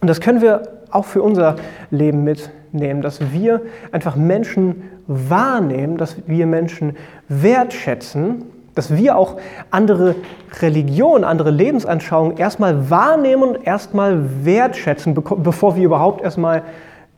Und 0.00 0.08
das 0.08 0.20
können 0.20 0.40
wir 0.40 0.62
auch 0.90 1.04
für 1.04 1.22
unser 1.22 1.56
Leben 1.90 2.24
mitnehmen, 2.24 3.02
dass 3.02 3.32
wir 3.32 3.62
einfach 3.92 4.16
Menschen 4.16 4.82
wahrnehmen, 5.06 5.96
dass 5.96 6.16
wir 6.26 6.46
Menschen 6.46 6.96
wertschätzen, 7.28 8.44
dass 8.74 8.94
wir 8.94 9.16
auch 9.16 9.38
andere 9.70 10.14
Religionen, 10.60 11.24
andere 11.24 11.50
Lebensanschauungen 11.50 12.38
erstmal 12.38 12.90
wahrnehmen 12.90 13.42
und 13.42 13.66
erstmal 13.66 14.44
wertschätzen, 14.44 15.14
bevor 15.14 15.76
wir 15.76 15.84
überhaupt 15.84 16.22
erstmal 16.22 16.62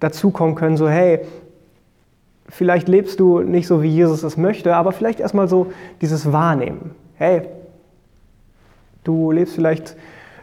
dazukommen 0.01 0.57
können, 0.57 0.77
so 0.77 0.89
hey, 0.89 1.21
vielleicht 2.49 2.89
lebst 2.89 3.21
du 3.21 3.41
nicht 3.41 3.67
so, 3.67 3.83
wie 3.83 3.89
Jesus 3.89 4.23
es 4.23 4.37
möchte, 4.37 4.75
aber 4.75 4.93
vielleicht 4.93 5.21
erstmal 5.21 5.49
so 5.49 5.69
dieses 6.01 6.33
Wahrnehmen. 6.33 6.91
Hey, 7.17 7.43
du 9.05 9.31
lebst 9.31 9.55
vielleicht 9.55 9.97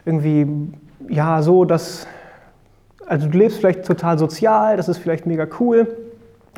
irgendwie 0.04 0.46
ja 1.08 1.42
so, 1.42 1.64
dass 1.64 2.06
also 3.06 3.28
du 3.28 3.36
lebst 3.36 3.58
vielleicht 3.58 3.84
total 3.84 4.18
sozial, 4.18 4.76
das 4.76 4.88
ist 4.88 4.98
vielleicht 4.98 5.26
mega 5.26 5.46
cool. 5.60 5.96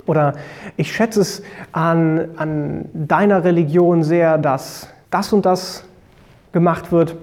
Oder 0.07 0.35
ich 0.77 0.93
schätze 0.93 1.21
es 1.21 1.43
an, 1.73 2.29
an 2.37 2.89
deiner 2.93 3.45
Religion 3.45 4.03
sehr, 4.03 4.39
dass 4.39 4.89
das 5.11 5.33
und 5.33 5.47
das 5.47 5.85
gemacht 6.53 6.93
wird. 6.93 7.17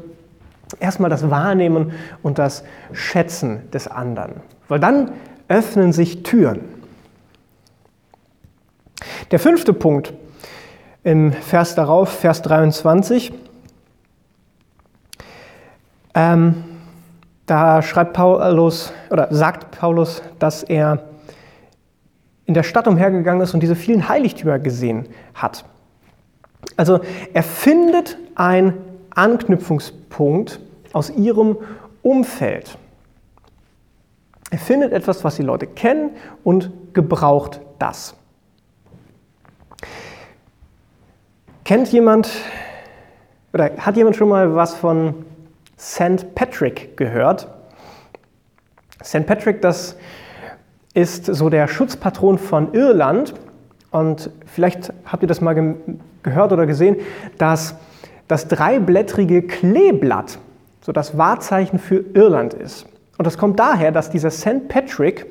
Erstmal 0.79 1.09
das 1.09 1.29
Wahrnehmen 1.29 1.91
und 2.23 2.39
das 2.39 2.63
Schätzen 2.93 3.69
des 3.71 3.87
anderen. 3.87 4.35
Weil 4.67 4.79
dann 4.79 5.11
öffnen 5.49 5.91
sich 5.91 6.23
Türen. 6.23 6.61
Der 9.31 9.39
fünfte 9.39 9.73
Punkt 9.73 10.13
im 11.03 11.33
Vers 11.33 11.75
darauf, 11.75 12.09
Vers 12.09 12.41
23. 12.41 13.33
Ähm, 16.13 16.63
da 17.45 17.81
schreibt 17.81 18.13
Paulus 18.13 18.93
oder 19.09 19.27
sagt 19.31 19.71
Paulus, 19.71 20.21
dass 20.39 20.63
er 20.63 21.03
in 22.45 22.53
der 22.53 22.63
Stadt 22.63 22.87
umhergegangen 22.87 23.41
ist 23.41 23.53
und 23.53 23.61
diese 23.61 23.75
vielen 23.75 24.09
Heiligtümer 24.09 24.59
gesehen 24.59 25.07
hat. 25.33 25.65
Also 26.77 27.01
er 27.33 27.43
findet 27.43 28.17
einen 28.35 28.73
Anknüpfungspunkt 29.11 30.59
aus 30.93 31.09
ihrem 31.09 31.57
Umfeld. 32.01 32.77
Er 34.49 34.57
findet 34.57 34.91
etwas, 34.91 35.23
was 35.23 35.37
die 35.37 35.43
Leute 35.43 35.67
kennen 35.67 36.11
und 36.43 36.71
gebraucht 36.93 37.61
das. 37.79 38.15
Kennt 41.63 41.91
jemand 41.91 42.29
oder 43.53 43.71
hat 43.77 43.95
jemand 43.95 44.15
schon 44.15 44.29
mal 44.29 44.55
was 44.55 44.75
von 44.75 45.25
St. 45.81 46.35
Patrick 46.35 46.95
gehört. 46.95 47.47
St. 49.03 49.25
Patrick, 49.25 49.63
das 49.63 49.97
ist 50.93 51.25
so 51.25 51.49
der 51.49 51.67
Schutzpatron 51.67 52.37
von 52.37 52.73
Irland. 52.73 53.33
Und 53.89 54.29
vielleicht 54.45 54.93
habt 55.05 55.23
ihr 55.23 55.27
das 55.27 55.41
mal 55.41 55.55
ge 55.55 55.73
gehört 56.23 56.51
oder 56.51 56.67
gesehen, 56.67 56.97
dass 57.39 57.73
das 58.27 58.47
dreiblättrige 58.47 59.41
Kleeblatt 59.41 60.37
so 60.81 60.91
das 60.91 61.17
Wahrzeichen 61.17 61.79
für 61.79 62.05
Irland 62.13 62.53
ist. 62.53 62.85
Und 63.17 63.25
das 63.25 63.39
kommt 63.39 63.59
daher, 63.59 63.91
dass 63.91 64.11
dieser 64.11 64.29
St. 64.29 64.67
Patrick 64.67 65.25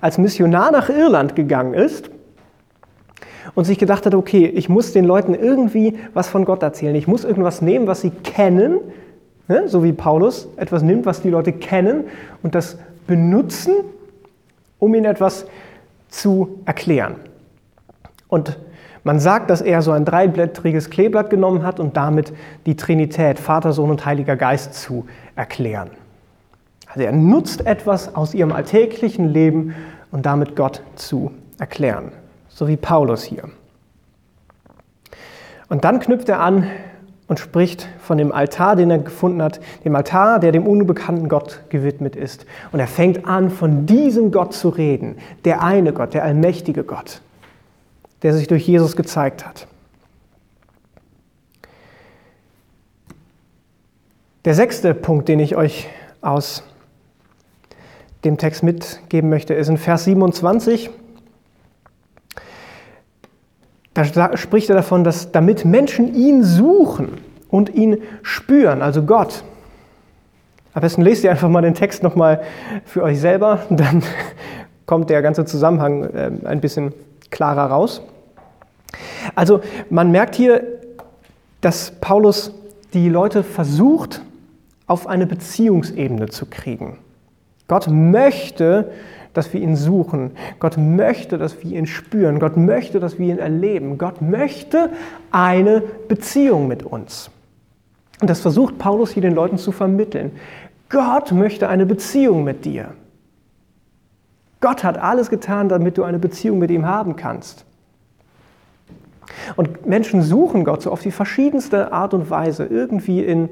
als 0.00 0.18
Missionar 0.18 0.70
nach 0.70 0.88
Irland 0.88 1.34
gegangen 1.34 1.74
ist 1.74 2.10
und 3.56 3.64
sich 3.64 3.76
gedacht 3.76 4.06
hat, 4.06 4.14
okay, 4.14 4.46
ich 4.46 4.68
muss 4.68 4.92
den 4.92 5.04
Leuten 5.04 5.34
irgendwie 5.34 5.98
was 6.14 6.28
von 6.28 6.44
Gott 6.44 6.62
erzählen. 6.62 6.94
Ich 6.94 7.08
muss 7.08 7.24
irgendwas 7.24 7.60
nehmen, 7.60 7.88
was 7.88 8.02
sie 8.02 8.10
kennen, 8.10 8.78
Ne? 9.48 9.68
So 9.68 9.84
wie 9.84 9.92
Paulus 9.92 10.48
etwas 10.56 10.82
nimmt, 10.82 11.06
was 11.06 11.22
die 11.22 11.30
Leute 11.30 11.52
kennen 11.52 12.04
und 12.42 12.54
das 12.54 12.78
benutzen, 13.06 13.74
um 14.78 14.94
ihnen 14.94 15.04
etwas 15.04 15.46
zu 16.08 16.60
erklären. 16.64 17.16
Und 18.28 18.58
man 19.04 19.20
sagt, 19.20 19.50
dass 19.50 19.60
er 19.60 19.82
so 19.82 19.92
ein 19.92 20.04
dreiblättriges 20.04 20.90
Kleeblatt 20.90 21.30
genommen 21.30 21.62
hat 21.62 21.78
und 21.78 21.96
damit 21.96 22.32
die 22.66 22.74
Trinität, 22.74 23.38
Vater, 23.38 23.72
Sohn 23.72 23.90
und 23.90 24.04
Heiliger 24.04 24.34
Geist 24.34 24.74
zu 24.74 25.06
erklären. 25.36 25.90
Also 26.88 27.02
er 27.02 27.12
nutzt 27.12 27.66
etwas 27.66 28.16
aus 28.16 28.34
ihrem 28.34 28.52
alltäglichen 28.52 29.28
Leben 29.28 29.74
und 30.10 30.26
damit 30.26 30.56
Gott 30.56 30.82
zu 30.96 31.30
erklären. 31.58 32.10
So 32.48 32.66
wie 32.66 32.76
Paulus 32.76 33.22
hier. 33.22 33.44
Und 35.68 35.84
dann 35.84 36.00
knüpft 36.00 36.28
er 36.28 36.40
an 36.40 36.66
und 37.28 37.40
spricht 37.40 37.88
von 37.98 38.18
dem 38.18 38.32
Altar, 38.32 38.76
den 38.76 38.90
er 38.90 38.98
gefunden 38.98 39.42
hat, 39.42 39.60
dem 39.84 39.96
Altar, 39.96 40.38
der 40.38 40.52
dem 40.52 40.66
unbekannten 40.66 41.28
Gott 41.28 41.60
gewidmet 41.68 42.14
ist. 42.14 42.46
Und 42.72 42.80
er 42.80 42.86
fängt 42.86 43.26
an, 43.26 43.50
von 43.50 43.86
diesem 43.86 44.30
Gott 44.30 44.54
zu 44.54 44.68
reden, 44.68 45.16
der 45.44 45.62
eine 45.62 45.92
Gott, 45.92 46.14
der 46.14 46.24
allmächtige 46.24 46.84
Gott, 46.84 47.20
der 48.22 48.32
sich 48.32 48.46
durch 48.46 48.66
Jesus 48.66 48.94
gezeigt 48.94 49.44
hat. 49.44 49.66
Der 54.44 54.54
sechste 54.54 54.94
Punkt, 54.94 55.28
den 55.28 55.40
ich 55.40 55.56
euch 55.56 55.88
aus 56.20 56.62
dem 58.24 58.38
Text 58.38 58.62
mitgeben 58.62 59.28
möchte, 59.28 59.54
ist 59.54 59.68
in 59.68 59.76
Vers 59.76 60.04
27. 60.04 60.90
Da 63.96 64.36
spricht 64.36 64.68
er 64.68 64.76
davon, 64.76 65.04
dass 65.04 65.32
damit 65.32 65.64
Menschen 65.64 66.14
ihn 66.14 66.44
suchen 66.44 67.18
und 67.48 67.74
ihn 67.74 68.02
spüren, 68.22 68.82
also 68.82 69.02
Gott, 69.02 69.42
Am 70.74 70.82
besten 70.82 71.00
lest 71.00 71.24
ihr 71.24 71.30
einfach 71.30 71.48
mal 71.48 71.62
den 71.62 71.72
Text 71.72 72.02
nochmal 72.02 72.42
für 72.84 73.02
euch 73.02 73.18
selber, 73.18 73.60
dann 73.70 74.02
kommt 74.84 75.08
der 75.08 75.22
ganze 75.22 75.46
Zusammenhang 75.46 76.04
äh, 76.04 76.30
ein 76.44 76.60
bisschen 76.60 76.92
klarer 77.30 77.70
raus. 77.70 78.02
Also 79.34 79.60
man 79.88 80.10
merkt 80.10 80.34
hier, 80.34 80.62
dass 81.62 81.92
Paulus 82.02 82.52
die 82.92 83.08
Leute 83.08 83.42
versucht, 83.42 84.20
auf 84.86 85.06
eine 85.06 85.26
Beziehungsebene 85.26 86.28
zu 86.28 86.44
kriegen. 86.44 86.98
Gott 87.68 87.88
möchte, 87.88 88.92
dass 89.32 89.52
wir 89.52 89.60
ihn 89.60 89.76
suchen. 89.76 90.30
Gott 90.60 90.78
möchte, 90.78 91.36
dass 91.36 91.62
wir 91.62 91.76
ihn 91.76 91.86
spüren. 91.86 92.38
Gott 92.38 92.56
möchte, 92.56 93.00
dass 93.00 93.18
wir 93.18 93.28
ihn 93.28 93.38
erleben. 93.38 93.98
Gott 93.98 94.22
möchte 94.22 94.90
eine 95.30 95.82
Beziehung 96.08 96.68
mit 96.68 96.82
uns. 96.82 97.30
Und 98.20 98.30
das 98.30 98.40
versucht 98.40 98.78
Paulus 98.78 99.10
hier 99.10 99.22
den 99.22 99.34
Leuten 99.34 99.58
zu 99.58 99.72
vermitteln. 99.72 100.32
Gott 100.88 101.32
möchte 101.32 101.68
eine 101.68 101.84
Beziehung 101.84 102.44
mit 102.44 102.64
dir. 102.64 102.94
Gott 104.60 104.84
hat 104.84 104.96
alles 104.96 105.28
getan, 105.28 105.68
damit 105.68 105.98
du 105.98 106.04
eine 106.04 106.18
Beziehung 106.18 106.58
mit 106.58 106.70
ihm 106.70 106.86
haben 106.86 107.16
kannst. 107.16 107.66
Und 109.56 109.86
Menschen 109.86 110.22
suchen 110.22 110.64
Gott 110.64 110.82
so 110.82 110.90
auf 110.90 111.02
die 111.02 111.10
verschiedenste 111.10 111.92
Art 111.92 112.14
und 112.14 112.30
Weise, 112.30 112.64
irgendwie 112.64 113.22
in 113.22 113.50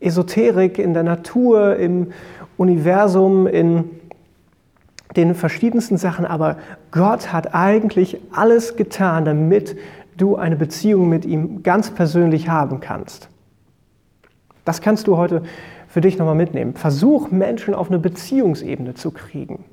Esoterik, 0.00 0.78
in 0.78 0.94
der 0.94 1.04
Natur, 1.04 1.76
im 1.76 2.12
Universum, 2.62 3.46
in 3.46 3.90
den 5.16 5.34
verschiedensten 5.34 5.98
Sachen, 5.98 6.24
aber 6.24 6.56
Gott 6.90 7.32
hat 7.32 7.54
eigentlich 7.54 8.18
alles 8.32 8.76
getan, 8.76 9.24
damit 9.24 9.76
du 10.16 10.36
eine 10.36 10.56
Beziehung 10.56 11.08
mit 11.08 11.24
ihm 11.24 11.62
ganz 11.62 11.90
persönlich 11.90 12.48
haben 12.48 12.80
kannst. 12.80 13.28
Das 14.64 14.80
kannst 14.80 15.08
du 15.08 15.16
heute 15.16 15.42
für 15.88 16.00
dich 16.00 16.18
nochmal 16.18 16.36
mitnehmen. 16.36 16.74
Versuch 16.74 17.30
Menschen 17.30 17.74
auf 17.74 17.88
eine 17.88 17.98
Beziehungsebene 17.98 18.94
zu 18.94 19.10
kriegen. 19.10 19.64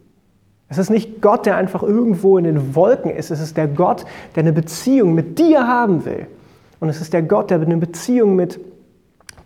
Es 0.67 0.77
ist 0.77 0.89
nicht 0.89 1.21
Gott, 1.21 1.45
der 1.45 1.57
einfach 1.57 1.83
irgendwo 1.83 2.37
in 2.37 2.43
den 2.43 2.75
Wolken 2.75 3.11
ist. 3.11 3.31
Es 3.31 3.39
ist 3.39 3.55
der 3.55 3.67
Gott, 3.67 4.05
der 4.35 4.43
eine 4.43 4.53
Beziehung 4.53 5.13
mit 5.13 5.39
dir 5.39 5.67
haben 5.67 6.05
will. 6.05 6.27
Und 6.79 6.89
es 6.89 7.01
ist 7.01 7.13
der 7.13 7.21
Gott, 7.21 7.49
der 7.51 7.61
eine 7.61 7.77
Beziehung 7.77 8.35
mit 8.35 8.59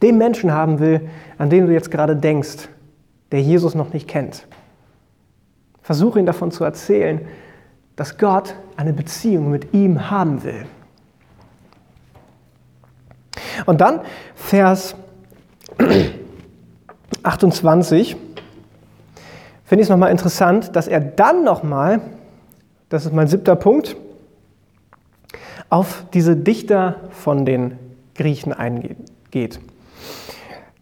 dem 0.02 0.18
Menschen 0.18 0.52
haben 0.52 0.80
will, 0.80 1.02
an 1.38 1.50
den 1.50 1.68
du 1.68 1.74
jetzt 1.74 1.92
gerade 1.92 2.16
denkst, 2.16 2.70
der 3.34 3.42
Jesus 3.42 3.74
noch 3.74 3.94
nicht 3.94 4.08
kennt. 4.08 4.46
Versuche 5.82 6.20
ihn 6.20 6.28
davon 6.28 6.52
zu 6.52 6.64
erzählen, 6.64 7.28
dass 7.96 8.20
Gott 8.20 8.56
eine 8.78 8.94
Beziehung 8.94 9.50
mit 9.50 9.74
ihm 9.74 10.12
haben 10.12 10.44
will. 10.44 10.68
Und 13.66 13.82
dann 13.82 14.02
Vers 14.36 14.96
28 17.24 18.16
finde 19.66 19.82
ich 19.82 19.86
es 19.86 19.90
nochmal 19.90 20.12
interessant, 20.12 20.76
dass 20.76 20.88
er 20.88 21.00
dann 21.00 21.44
nochmal, 21.44 22.02
das 22.90 23.08
ist 23.08 23.14
mein 23.14 23.28
siebter 23.28 23.56
Punkt, 23.56 23.96
auf 25.70 26.06
diese 26.14 26.36
Dichter 26.36 26.98
von 27.10 27.46
den 27.46 27.80
Griechen 28.14 28.54
eingeht. 28.54 29.60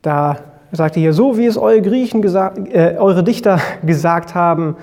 Da 0.01 0.50
er 0.79 0.89
hier, 0.93 1.13
so 1.13 1.37
wie 1.37 1.45
es 1.45 1.57
eure 1.57 1.81
Griechen 1.81 2.21
gesagt, 2.21 2.73
äh, 2.73 2.95
eure 2.97 3.23
Dichter 3.23 3.59
gesagt 3.85 4.35
haben, 4.35 4.75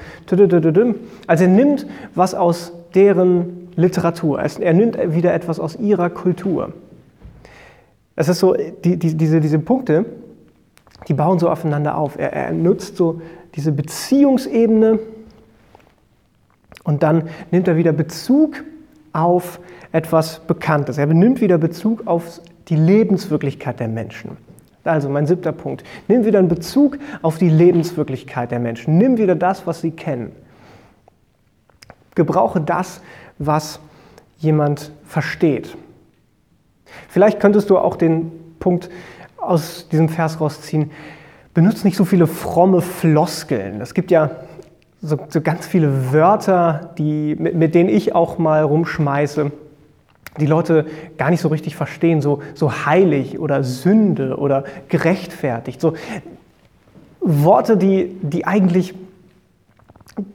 also 1.27 1.45
er 1.45 1.49
nimmt 1.49 1.87
was 2.15 2.35
aus 2.35 2.73
deren 2.95 3.69
Literatur, 3.77 4.41
er 4.41 4.75
nimmt 4.75 4.99
wieder 5.15 5.33
etwas 5.33 5.61
aus 5.61 5.77
ihrer 5.77 6.11
Kultur. 6.11 6.73
Es 8.17 8.29
ist 8.29 8.41
so, 8.41 8.55
die, 8.85 8.97
die, 8.97 9.17
diese, 9.17 9.41
diese 9.41 9.61
Punkte, 9.61 10.05
die 11.07 11.15
bauen 11.15 11.39
so 11.39 11.49
aufeinander 11.49 11.97
auf. 11.97 12.19
Er, 12.19 12.33
er 12.33 12.53
nutzt 12.53 12.97
so 12.97 13.21
diese 13.55 13.71
Beziehungsebene 13.71 14.99
und 16.83 17.03
dann 17.03 17.29
nimmt 17.51 17.69
er 17.69 17.77
wieder 17.77 17.93
Bezug 17.93 18.65
auf 19.13 19.61
etwas 19.93 20.41
Bekanntes. 20.41 20.99
Er 20.99 21.07
nimmt 21.07 21.41
wieder 21.41 21.59
Bezug 21.59 22.07
auf 22.07 22.41
die 22.69 22.77
Lebenswirklichkeit 22.77 23.81
der 23.81 23.89
Menschen. 23.89 24.37
Also 24.89 25.09
mein 25.09 25.27
siebter 25.27 25.53
Punkt. 25.53 25.85
Nimm 26.09 26.25
wieder 26.25 26.39
einen 26.39 26.49
Bezug 26.49 26.99
auf 27.23 27.39
die 27.39 27.51
Lebenswirklichkeit 27.51 28.51
der 28.51 28.59
Menschen. 28.59 28.99
Nimm 28.99 29.19
wieder 29.19 29.35
das, 29.35 29.67
was 29.67 29.81
sie 29.81 29.91
kennen. 29.91 30.33
Gebrauche 32.15 32.61
das, 32.61 33.01
was 33.39 33.81
jemand 34.39 34.93
versteht. 35.05 35.77
Vielleicht 37.09 37.39
könntest 37.41 37.71
du 37.71 37.79
auch 37.79 37.97
den 37.97 38.33
Punkt 38.59 38.89
aus 39.37 39.89
diesem 39.89 40.09
Vers 40.09 40.41
rausziehen, 40.41 40.91
benutzt 41.55 41.85
nicht 41.85 41.97
so 41.97 42.05
viele 42.05 42.27
fromme 42.27 42.81
Floskeln. 42.81 43.81
Es 43.81 43.95
gibt 43.95 44.11
ja 44.11 44.31
so, 45.01 45.19
so 45.29 45.41
ganz 45.41 45.67
viele 45.67 46.13
Wörter, 46.13 46.93
die, 46.99 47.37
mit, 47.39 47.55
mit, 47.55 47.75
denen 47.75 47.89
ich 47.89 48.15
auch 48.15 48.39
mal 48.39 48.63
rumschmeiße, 48.63 49.53
die 50.39 50.47
Leute 50.47 50.87
gar 51.17 51.31
nicht 51.31 51.41
so 51.41 51.49
richtig 51.49 51.77
verstehen, 51.77 52.23
so, 52.23 52.43
so 52.55 52.87
heilig 52.87 53.39
oder 53.39 53.65
Sünde 53.65 54.37
oder 54.37 54.65
gerechtfertigt. 54.89 55.81
So 55.81 55.95
Worte, 57.21 57.77
die, 57.77 58.17
die 58.23 58.47
eigentlich 58.47 58.95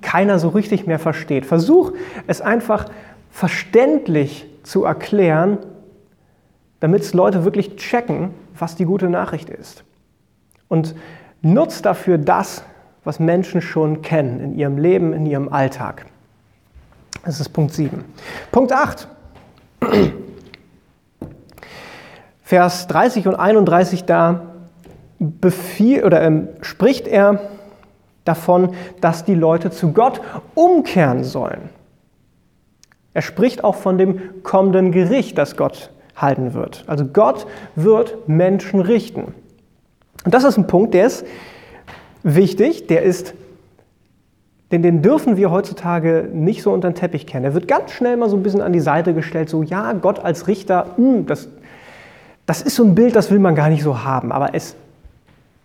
keiner 0.01 0.39
so 0.39 0.49
richtig 0.49 0.87
mehr 0.87 0.99
versteht. 0.99 1.45
Versuch 1.45 1.93
es 2.27 2.41
einfach 2.41 2.85
verständlich 3.31 4.45
zu 4.63 4.85
erklären, 4.85 5.57
damit 6.79 7.01
es 7.01 7.13
Leute 7.13 7.45
wirklich 7.45 7.75
checken, 7.77 8.31
was 8.57 8.75
die 8.75 8.85
gute 8.85 9.09
Nachricht 9.09 9.49
ist. 9.49 9.83
Und 10.67 10.95
nutzt 11.41 11.85
dafür 11.85 12.17
das, 12.17 12.63
was 13.03 13.19
Menschen 13.19 13.61
schon 13.61 14.01
kennen 14.01 14.39
in 14.39 14.57
ihrem 14.57 14.77
Leben, 14.77 15.13
in 15.13 15.25
ihrem 15.25 15.51
Alltag. 15.51 16.05
Das 17.25 17.39
ist 17.39 17.49
Punkt 17.49 17.73
7. 17.73 18.03
Punkt 18.51 18.71
8. 18.71 19.07
Vers 22.43 22.87
30 22.87 23.27
und 23.27 23.35
31, 23.35 24.03
da 24.05 24.41
befiel, 25.19 26.03
oder, 26.03 26.21
ähm, 26.21 26.49
spricht 26.61 27.07
er 27.07 27.39
davon, 28.25 28.75
dass 29.01 29.25
die 29.25 29.35
Leute 29.35 29.71
zu 29.71 29.91
Gott 29.91 30.21
umkehren 30.53 31.23
sollen. 31.23 31.69
Er 33.13 33.21
spricht 33.21 33.63
auch 33.63 33.75
von 33.75 33.97
dem 33.97 34.43
kommenden 34.43 34.91
Gericht, 34.91 35.37
das 35.37 35.55
Gott 35.55 35.91
halten 36.15 36.53
wird. 36.53 36.83
Also 36.87 37.05
Gott 37.05 37.47
wird 37.75 38.27
Menschen 38.27 38.81
richten. 38.81 39.33
Und 40.25 40.33
das 40.33 40.43
ist 40.43 40.57
ein 40.57 40.67
Punkt, 40.67 40.93
der 40.93 41.07
ist 41.07 41.25
wichtig, 42.23 42.87
der 42.87 43.03
ist, 43.03 43.33
den, 44.73 44.81
den 44.81 45.03
dürfen 45.03 45.37
wir 45.37 45.51
heutzutage 45.51 46.27
nicht 46.33 46.63
so 46.63 46.71
unter 46.71 46.89
den 46.89 46.95
Teppich 46.95 47.27
kennen. 47.27 47.45
Er 47.45 47.53
wird 47.53 47.67
ganz 47.67 47.91
schnell 47.91 48.17
mal 48.17 48.27
so 48.27 48.35
ein 48.35 48.41
bisschen 48.41 48.61
an 48.61 48.73
die 48.73 48.79
Seite 48.79 49.13
gestellt, 49.13 49.47
so 49.47 49.61
ja, 49.61 49.93
Gott 49.93 50.17
als 50.19 50.47
Richter, 50.47 50.87
mh, 50.97 51.13
hm, 51.13 51.25
das, 51.27 51.47
das 52.47 52.63
ist 52.63 52.75
so 52.75 52.83
ein 52.83 52.95
Bild, 52.95 53.15
das 53.15 53.29
will 53.29 53.37
man 53.37 53.53
gar 53.53 53.69
nicht 53.69 53.83
so 53.83 54.03
haben, 54.03 54.31
aber 54.31 54.55
es 54.55 54.75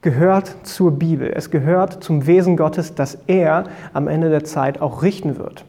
gehört 0.02 0.54
zur 0.62 0.90
Bibel, 0.92 1.32
es 1.34 1.50
gehört 1.50 2.04
zum 2.04 2.26
Wesen 2.26 2.58
Gottes, 2.58 2.94
dass 2.94 3.16
er 3.26 3.64
am 3.94 4.08
Ende 4.08 4.28
der 4.28 4.44
Zeit 4.44 4.82
auch 4.82 5.02
richten 5.02 5.38
wird. 5.38 5.64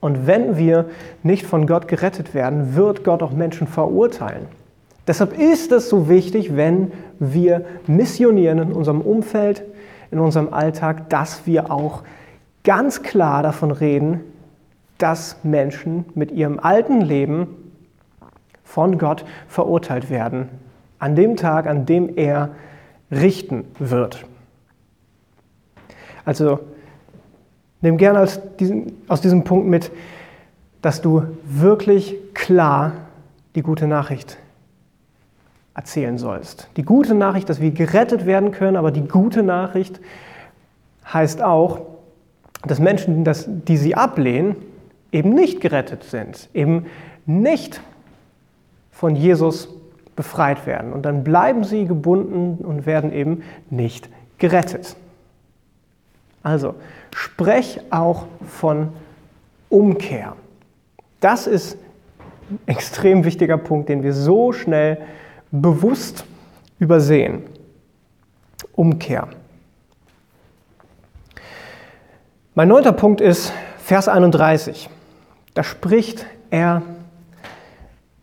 Und 0.00 0.26
wenn 0.26 0.58
wir 0.58 0.86
nicht 1.22 1.46
von 1.46 1.68
Gott 1.68 1.86
gerettet 1.86 2.34
werden, 2.34 2.74
wird 2.74 3.04
Gott 3.04 3.22
auch 3.22 3.30
Menschen 3.30 3.68
verurteilen. 3.68 4.46
Deshalb 5.06 5.38
ist 5.38 5.70
es 5.70 5.88
so 5.88 6.08
wichtig, 6.08 6.56
wenn 6.56 6.90
wir 7.20 7.64
missionieren 7.86 8.58
in 8.58 8.72
unserem 8.72 9.00
Umfeld, 9.00 9.62
in 10.10 10.18
unserem 10.18 10.52
Alltag, 10.52 11.08
dass 11.10 11.46
wir 11.46 11.70
auch 11.70 12.02
ganz 12.64 13.02
klar 13.02 13.42
davon 13.42 13.70
reden, 13.70 14.20
dass 14.98 15.36
Menschen 15.44 16.06
mit 16.14 16.32
ihrem 16.32 16.58
alten 16.58 17.00
Leben 17.00 17.48
von 18.64 18.98
Gott 18.98 19.24
verurteilt 19.46 20.10
werden, 20.10 20.48
an 20.98 21.14
dem 21.14 21.36
Tag, 21.36 21.66
an 21.66 21.86
dem 21.86 22.16
er 22.16 22.50
richten 23.10 23.64
wird. 23.78 24.24
Also 26.24 26.60
nimm 27.82 27.98
gerne 27.98 28.20
aus 28.20 28.40
aus 29.08 29.20
diesem 29.20 29.44
Punkt 29.44 29.68
mit, 29.68 29.92
dass 30.80 31.02
du 31.02 31.24
wirklich 31.44 32.16
klar 32.32 32.92
die 33.54 33.62
gute 33.62 33.86
Nachricht 33.86 34.38
erzählen 35.74 36.18
sollst. 36.18 36.68
Die 36.76 36.82
gute 36.82 37.14
Nachricht, 37.14 37.48
dass 37.48 37.60
wir 37.60 37.72
gerettet 37.72 38.26
werden 38.26 38.52
können, 38.52 38.76
aber 38.76 38.90
die 38.90 39.06
gute 39.06 39.42
Nachricht 39.42 40.00
heißt 41.12 41.42
auch, 41.42 41.93
dass 42.66 42.78
Menschen, 42.78 43.24
die 43.66 43.76
sie 43.76 43.94
ablehnen, 43.94 44.56
eben 45.12 45.34
nicht 45.34 45.60
gerettet 45.60 46.04
sind, 46.04 46.48
eben 46.54 46.86
nicht 47.26 47.80
von 48.90 49.16
Jesus 49.16 49.68
befreit 50.16 50.66
werden. 50.66 50.92
Und 50.92 51.02
dann 51.02 51.24
bleiben 51.24 51.64
sie 51.64 51.86
gebunden 51.86 52.64
und 52.64 52.86
werden 52.86 53.12
eben 53.12 53.42
nicht 53.70 54.08
gerettet. 54.38 54.96
Also, 56.42 56.74
sprech 57.14 57.80
auch 57.90 58.26
von 58.46 58.88
Umkehr. 59.68 60.36
Das 61.20 61.46
ist 61.46 61.78
ein 62.50 62.58
extrem 62.66 63.24
wichtiger 63.24 63.56
Punkt, 63.56 63.88
den 63.88 64.02
wir 64.02 64.12
so 64.12 64.52
schnell 64.52 64.98
bewusst 65.50 66.24
übersehen. 66.78 67.42
Umkehr. 68.72 69.28
Mein 72.56 72.68
neunter 72.68 72.92
Punkt 72.92 73.20
ist 73.20 73.52
Vers 73.78 74.06
31. 74.06 74.88
Da 75.54 75.64
spricht 75.64 76.24
er 76.50 76.82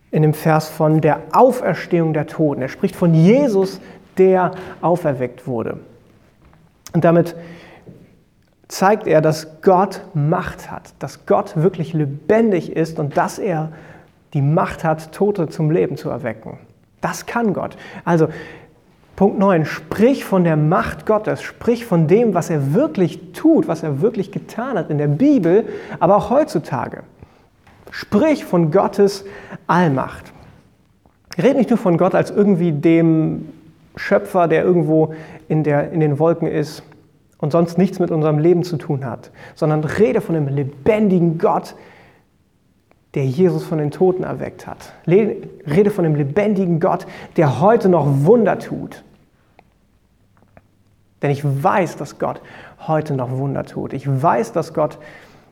in 0.10 0.22
dem 0.22 0.34
Vers 0.34 0.70
von 0.70 1.02
der 1.02 1.20
Auferstehung 1.34 2.13
der 2.13 2.28
Toten. 2.28 2.62
Er 2.62 2.70
spricht 2.70 2.96
von 2.96 3.13
Jesus, 3.13 3.82
der 4.17 4.52
auferweckt 4.80 5.48
wurde. 5.48 5.80
Und 6.94 7.04
damit 7.04 7.36
zeigt 8.70 9.06
er, 9.06 9.20
dass 9.20 9.62
Gott 9.62 10.00
Macht 10.13 10.72
hat, 10.72 10.94
dass 11.00 11.26
Gott 11.26 11.58
wirklich 11.58 11.91
lebendig 11.91 12.74
ist 12.74 13.00
und 13.00 13.17
dass 13.17 13.38
er 13.38 13.74
die 14.34 14.41
Macht 14.41 14.86
hat, 14.86 15.12
Tote 15.12 15.50
zum 15.50 15.72
Leben 15.72 15.98
zu 15.98 16.10
erwecken. 16.10 16.58
Das 17.02 17.26
kann 17.26 17.54
Gott. 17.54 17.76
Also 18.06 18.30
Punkt 19.22 19.38
9, 19.38 19.66
sprich 19.66 20.26
von 20.26 20.44
der 20.44 20.58
Macht 20.58 21.06
Gottes, 21.06 21.44
sprich 21.44 21.86
von 21.86 22.08
dem, 22.08 22.34
was 22.34 22.50
er 22.50 22.74
wirklich 22.74 23.34
tut, 23.34 23.68
was 23.68 23.84
er 23.84 24.02
wirklich 24.02 24.32
getan 24.32 24.80
hat 24.80 24.90
in 24.90 24.98
der 24.98 25.10
Bibel, 25.10 25.66
aber 26.00 26.16
auch 26.16 26.32
heutzutage. 26.32 27.04
Sprich 27.92 28.44
von 28.44 28.72
Gottes 28.72 29.24
Allmacht. 29.68 30.34
Red 31.38 31.56
nicht 31.56 31.70
nur 31.70 31.78
von 31.78 32.00
Gott 32.00 32.16
als 32.16 32.32
irgendwie 32.32 32.72
dem 32.72 33.50
Schöpfer, 33.96 34.48
der 34.48 34.64
irgendwo 34.64 35.14
in, 35.48 35.64
der, 35.64 35.92
in 35.92 36.00
den 36.00 36.18
Wolken 36.18 36.48
ist 36.48 36.82
und 37.38 37.52
sonst 37.52 37.78
nichts 37.78 38.00
mit 38.00 38.10
unserem 38.10 38.40
Leben 38.40 38.64
zu 38.64 38.78
tun 38.78 39.06
hat, 39.06 39.30
sondern 39.54 39.84
rede 39.84 40.22
von 40.22 40.34
dem 40.34 40.48
lebendigen 40.48 41.38
Gott, 41.38 41.76
der 43.14 43.28
Jesus 43.28 43.64
von 43.66 43.78
den 43.78 43.92
Toten 43.92 44.24
erweckt 44.24 44.66
hat. 44.66 44.94
Rede 45.06 45.92
von 45.92 46.06
dem 46.06 46.16
lebendigen 46.16 46.80
Gott, 46.80 47.06
der 47.38 47.62
heute 47.62 47.88
noch 47.88 48.08
Wunder 48.26 48.58
tut. 48.58 49.04
Denn 51.22 51.32
ich 51.32 51.44
weiß, 51.44 51.98
dass 51.98 52.20
Gott 52.20 52.42
heute 52.88 53.14
noch 53.14 53.32
Wunder 53.32 53.64
tut. 53.64 53.94
Ich 53.94 54.08
weiß, 54.08 54.54
dass 54.54 54.74
Gott 54.74 54.98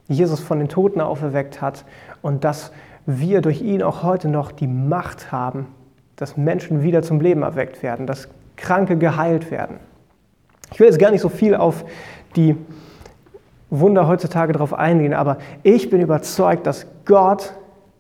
Jesus 0.08 0.40
von 0.40 0.60
den 0.60 0.70
Toten 0.70 1.02
auferweckt 1.02 1.62
hat 1.62 1.86
und 2.22 2.44
dass 2.44 2.72
wir 3.06 3.42
durch 3.42 3.62
ihn 3.62 3.84
auch 3.84 4.04
heute 4.04 4.28
noch 4.28 4.52
die 4.52 4.68
Macht 4.68 5.32
haben, 5.32 5.68
dass 6.16 6.38
Menschen 6.38 6.84
wieder 6.84 7.02
zum 7.02 7.22
Leben 7.22 7.44
erweckt 7.44 7.82
werden, 7.84 8.08
dass 8.08 8.28
Kranke 8.56 8.98
geheilt 8.98 9.52
werden. 9.52 9.78
Ich 10.72 10.80
will 10.80 10.88
jetzt 10.88 11.00
gar 11.00 11.12
nicht 11.12 11.22
so 11.22 11.30
viel 11.30 11.56
auf 11.56 11.86
die 12.36 12.56
Wunder 13.70 14.08
heutzutage 14.08 14.54
darauf 14.54 14.74
eingehen, 14.74 15.14
aber 15.14 15.38
ich 15.64 15.90
bin 15.90 16.02
überzeugt, 16.02 16.66
dass 16.68 16.88
Gott 17.06 17.54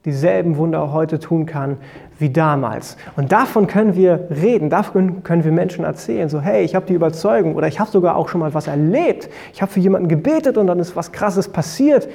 dieselben 0.10 0.58
Wunder 0.58 0.92
heute 0.92 1.20
tun 1.20 1.46
kann 1.46 1.78
wie 2.20 2.30
damals. 2.30 2.98
Und 3.16 3.32
davon 3.32 3.68
können 3.68 3.96
wir 3.96 4.28
reden, 4.30 4.70
davon 4.70 5.24
können 5.24 5.44
wir 5.44 5.52
Menschen 5.52 5.86
erzählen, 5.86 6.30
so 6.30 6.42
hey, 6.42 6.64
ich 6.66 6.76
habe 6.76 6.86
die 6.86 6.94
Überzeugung 6.94 7.56
oder 7.56 7.68
ich 7.68 7.80
habe 7.80 7.90
sogar 7.90 8.16
auch 8.16 8.28
schon 8.28 8.42
mal 8.42 8.54
was 8.54 8.68
erlebt, 8.68 9.30
ich 9.54 9.62
habe 9.62 9.72
für 9.72 9.80
jemanden 9.80 10.10
gebetet 10.10 10.58
und 10.58 10.68
dann 10.68 10.80
ist 10.80 10.96
was 10.96 11.12
Krasses 11.12 11.48
passiert. 11.48 12.10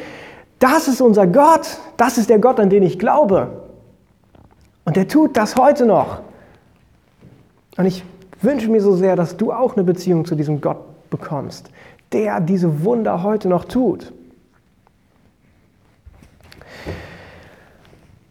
Das 0.58 0.88
ist 0.88 1.00
unser 1.00 1.26
Gott, 1.26 1.78
das 1.96 2.18
ist 2.18 2.30
der 2.30 2.38
Gott, 2.38 2.60
an 2.60 2.70
den 2.70 2.82
ich 2.82 2.98
glaube. 2.98 3.48
Und 4.84 4.96
der 4.96 5.08
tut 5.08 5.36
das 5.36 5.56
heute 5.56 5.86
noch. 5.86 6.20
Und 7.76 7.86
ich 7.86 8.04
wünsche 8.40 8.70
mir 8.70 8.80
so 8.80 8.94
sehr, 8.94 9.16
dass 9.16 9.36
du 9.36 9.52
auch 9.52 9.74
eine 9.74 9.84
Beziehung 9.84 10.24
zu 10.24 10.34
diesem 10.34 10.60
Gott 10.60 10.78
bekommst, 11.10 11.70
der 12.12 12.40
diese 12.40 12.84
Wunder 12.84 13.22
heute 13.22 13.48
noch 13.48 13.64
tut. 13.64 14.12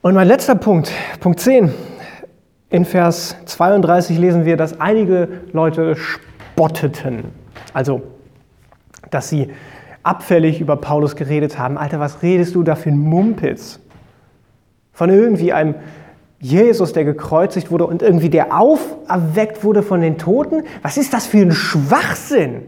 Und 0.03 0.15
mein 0.15 0.27
letzter 0.27 0.55
Punkt, 0.55 0.91
Punkt 1.21 1.39
10. 1.39 1.73
In 2.69 2.83
Vers 2.83 3.37
32 3.45 4.19
lesen 4.19 4.43
wir, 4.43 4.57
dass 4.57 4.81
einige 4.81 5.29
Leute 5.53 5.95
spotteten. 5.95 7.31
Also, 7.73 8.01
dass 9.11 9.29
sie 9.29 9.51
abfällig 10.03 10.59
über 10.59 10.75
Paulus 10.75 11.15
geredet 11.15 11.57
haben. 11.57 11.77
Alter, 11.77 12.01
was 12.01 12.21
redest 12.21 12.53
du 12.53 12.63
da 12.63 12.75
für 12.75 12.89
ein 12.89 12.97
Mumpitz? 12.97 13.79
Von 14.91 15.09
irgendwie 15.09 15.53
einem 15.53 15.75
Jesus, 16.41 16.91
der 16.91 17.05
gekreuzigt 17.05 17.71
wurde 17.71 17.87
und 17.87 18.01
irgendwie 18.01 18.29
der 18.29 18.59
auferweckt 18.59 19.63
wurde 19.63 19.83
von 19.83 20.01
den 20.01 20.17
Toten. 20.17 20.63
Was 20.81 20.97
ist 20.97 21.13
das 21.13 21.27
für 21.27 21.37
ein 21.37 21.53
Schwachsinn? 21.53 22.63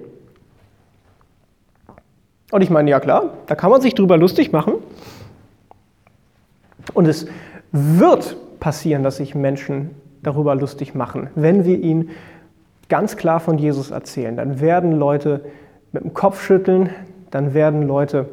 Und 2.52 2.62
ich 2.62 2.70
meine, 2.70 2.90
ja 2.90 3.02
klar, 3.02 3.34
da 3.48 3.56
kann 3.56 3.72
man 3.72 3.82
sich 3.82 3.94
drüber 3.94 4.16
lustig 4.16 4.54
machen. 4.54 4.76
Und 6.94 7.08
es 7.08 7.28
wird 7.72 8.38
passieren, 8.60 9.04
dass 9.04 9.18
sich 9.18 9.36
Menschen 9.36 9.92
darüber 10.24 10.56
lustig 10.56 10.96
machen, 10.96 11.30
wenn 11.36 11.66
wir 11.66 11.80
ihnen 11.80 12.10
ganz 12.90 13.18
klar 13.18 13.40
von 13.40 13.58
Jesus 13.58 13.92
erzählen. 13.92 14.36
Dann 14.36 14.60
werden 14.60 14.92
Leute 14.92 15.46
mit 15.92 16.04
dem 16.04 16.14
Kopf 16.14 16.44
schütteln, 16.44 16.90
dann 17.32 17.54
werden 17.54 17.84
Leute 17.84 18.30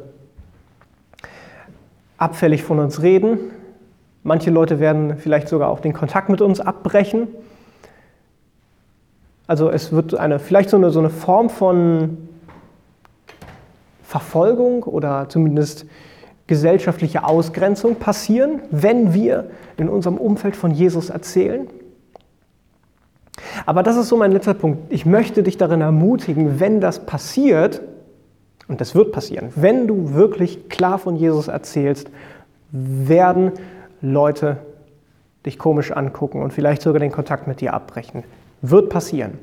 abfällig 2.17 2.63
von 2.63 2.79
uns 2.79 3.01
reden. 3.01 3.39
Manche 4.23 4.49
Leute 4.51 4.79
werden 4.79 5.17
vielleicht 5.17 5.49
sogar 5.49 5.69
auch 5.69 5.81
den 5.81 5.93
Kontakt 5.93 6.29
mit 6.29 6.41
uns 6.41 6.59
abbrechen. 6.59 7.27
Also 9.47 9.69
es 9.69 9.91
wird 9.91 10.15
eine, 10.15 10.39
vielleicht 10.39 10.69
so 10.69 10.77
eine, 10.77 10.89
so 10.89 10.99
eine 10.99 11.09
Form 11.09 11.49
von 11.49 12.29
Verfolgung 14.03 14.83
oder 14.83 15.27
zumindest 15.27 15.85
gesellschaftliche 16.47 17.23
Ausgrenzung 17.23 17.95
passieren, 17.95 18.61
wenn 18.69 19.13
wir 19.13 19.49
in 19.77 19.89
unserem 19.89 20.17
Umfeld 20.17 20.55
von 20.55 20.71
Jesus 20.71 21.09
erzählen. 21.09 21.67
Aber 23.65 23.83
das 23.83 23.97
ist 23.97 24.09
so 24.09 24.17
mein 24.17 24.31
letzter 24.31 24.53
Punkt. 24.53 24.91
Ich 24.91 25.05
möchte 25.05 25.43
dich 25.43 25.57
darin 25.57 25.81
ermutigen, 25.81 26.59
wenn 26.59 26.81
das 26.81 27.05
passiert, 27.05 27.81
und 28.67 28.81
das 28.81 28.95
wird 28.95 29.11
passieren, 29.11 29.51
wenn 29.55 29.87
du 29.87 30.13
wirklich 30.13 30.69
klar 30.69 30.99
von 30.99 31.15
Jesus 31.15 31.47
erzählst, 31.47 32.09
werden 32.71 33.51
Leute 34.01 34.57
dich 35.45 35.57
komisch 35.59 35.91
angucken 35.91 36.41
und 36.41 36.53
vielleicht 36.53 36.81
sogar 36.81 36.99
den 36.99 37.11
Kontakt 37.11 37.47
mit 37.47 37.61
dir 37.61 37.73
abbrechen. 37.73 38.23
Wird 38.61 38.89
passieren. 38.89 39.39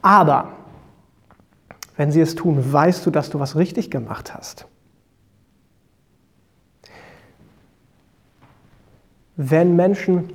Aber 0.00 0.48
wenn 1.96 2.10
sie 2.10 2.20
es 2.20 2.34
tun, 2.34 2.72
weißt 2.72 3.04
du, 3.04 3.10
dass 3.10 3.30
du 3.30 3.38
was 3.38 3.56
richtig 3.56 3.90
gemacht 3.90 4.34
hast. 4.34 4.66
Wenn 9.50 9.76
Menschen 9.76 10.30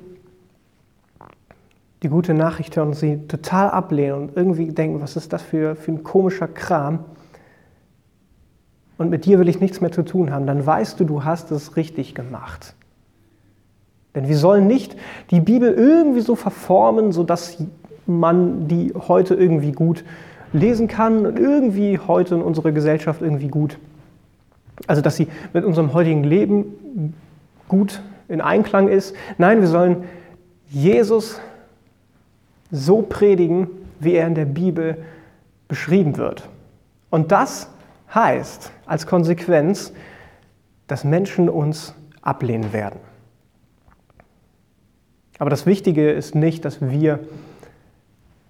die 2.04 2.10
gute 2.10 2.34
Nachricht 2.34 2.76
hören 2.76 2.89
und 2.89 2.93
sie 2.96 3.28
total 3.28 3.70
ablehnen 3.72 4.13
und 4.13 4.38
irgendwie 4.38 4.67
denken, 4.67 5.02
was 5.02 5.15
ist 5.15 5.34
das 5.34 5.41
für, 5.41 5.76
für 5.76 5.91
ein 5.91 6.04
komischer 6.04 6.48
Kram 6.48 7.00
und 8.98 9.10
mit 9.10 9.26
dir 9.26 9.39
will 9.39 9.50
ich 9.50 9.60
nichts 9.60 9.82
mehr 9.82 9.91
zu 9.91 10.04
tun 10.04 10.32
haben, 10.32 10.46
dann 10.46 10.65
weißt 10.65 11.00
du, 11.00 11.06
du 11.06 11.24
hast 11.24 11.52
es 11.52 11.76
richtig 11.76 12.15
gemacht. 12.15 12.76
Denn 14.15 14.28
wir 14.28 14.38
sollen 14.38 14.67
nicht 14.67 14.96
die 15.30 15.39
Bibel 15.39 15.72
irgendwie 15.72 16.22
so 16.22 16.36
verformen, 16.36 17.12
sodass 17.12 17.58
man 18.08 18.67
die 18.67 18.93
heute 18.96 19.36
irgendwie 19.36 19.72
gut 19.72 20.04
lesen 20.54 20.88
kann 20.88 21.26
und 21.26 21.38
irgendwie 21.38 22.00
heute 22.00 22.36
in 22.36 22.41
unserer 22.41 22.72
Gesellschaft 22.72 23.22
irgendwie 23.22 23.50
gut, 23.50 23.78
also 24.88 25.02
dass 25.02 25.15
sie 25.15 25.28
mit 25.54 25.65
unserem 25.65 25.93
heutigen 25.93 26.24
Leben 26.24 27.13
gut 27.67 28.02
in 28.28 28.42
Einklang 28.42 28.88
ist. 28.88 29.16
Nein, 29.38 29.62
wir 29.62 29.68
sollen 29.68 30.06
Jesus 30.70 31.40
so 32.72 33.02
predigen, 33.02 33.68
wie 34.00 34.13
er 34.13 34.28
in 34.28 34.36
der 34.36 34.46
Bibel 34.46 34.98
beschrieben 35.68 36.18
wird. 36.18 36.48
Und 37.10 37.32
das 37.32 37.70
heißt 38.13 38.72
als 38.86 39.08
Konsequenz, 39.08 39.94
dass 40.88 41.04
Menschen 41.04 41.50
uns 41.50 41.94
ablehnen 42.22 42.74
werden. 42.74 43.00
Aber 45.40 45.50
das 45.50 45.66
Wichtige 45.66 46.12
ist 46.12 46.36
nicht, 46.36 46.66
dass 46.66 46.82
wir 46.82 47.20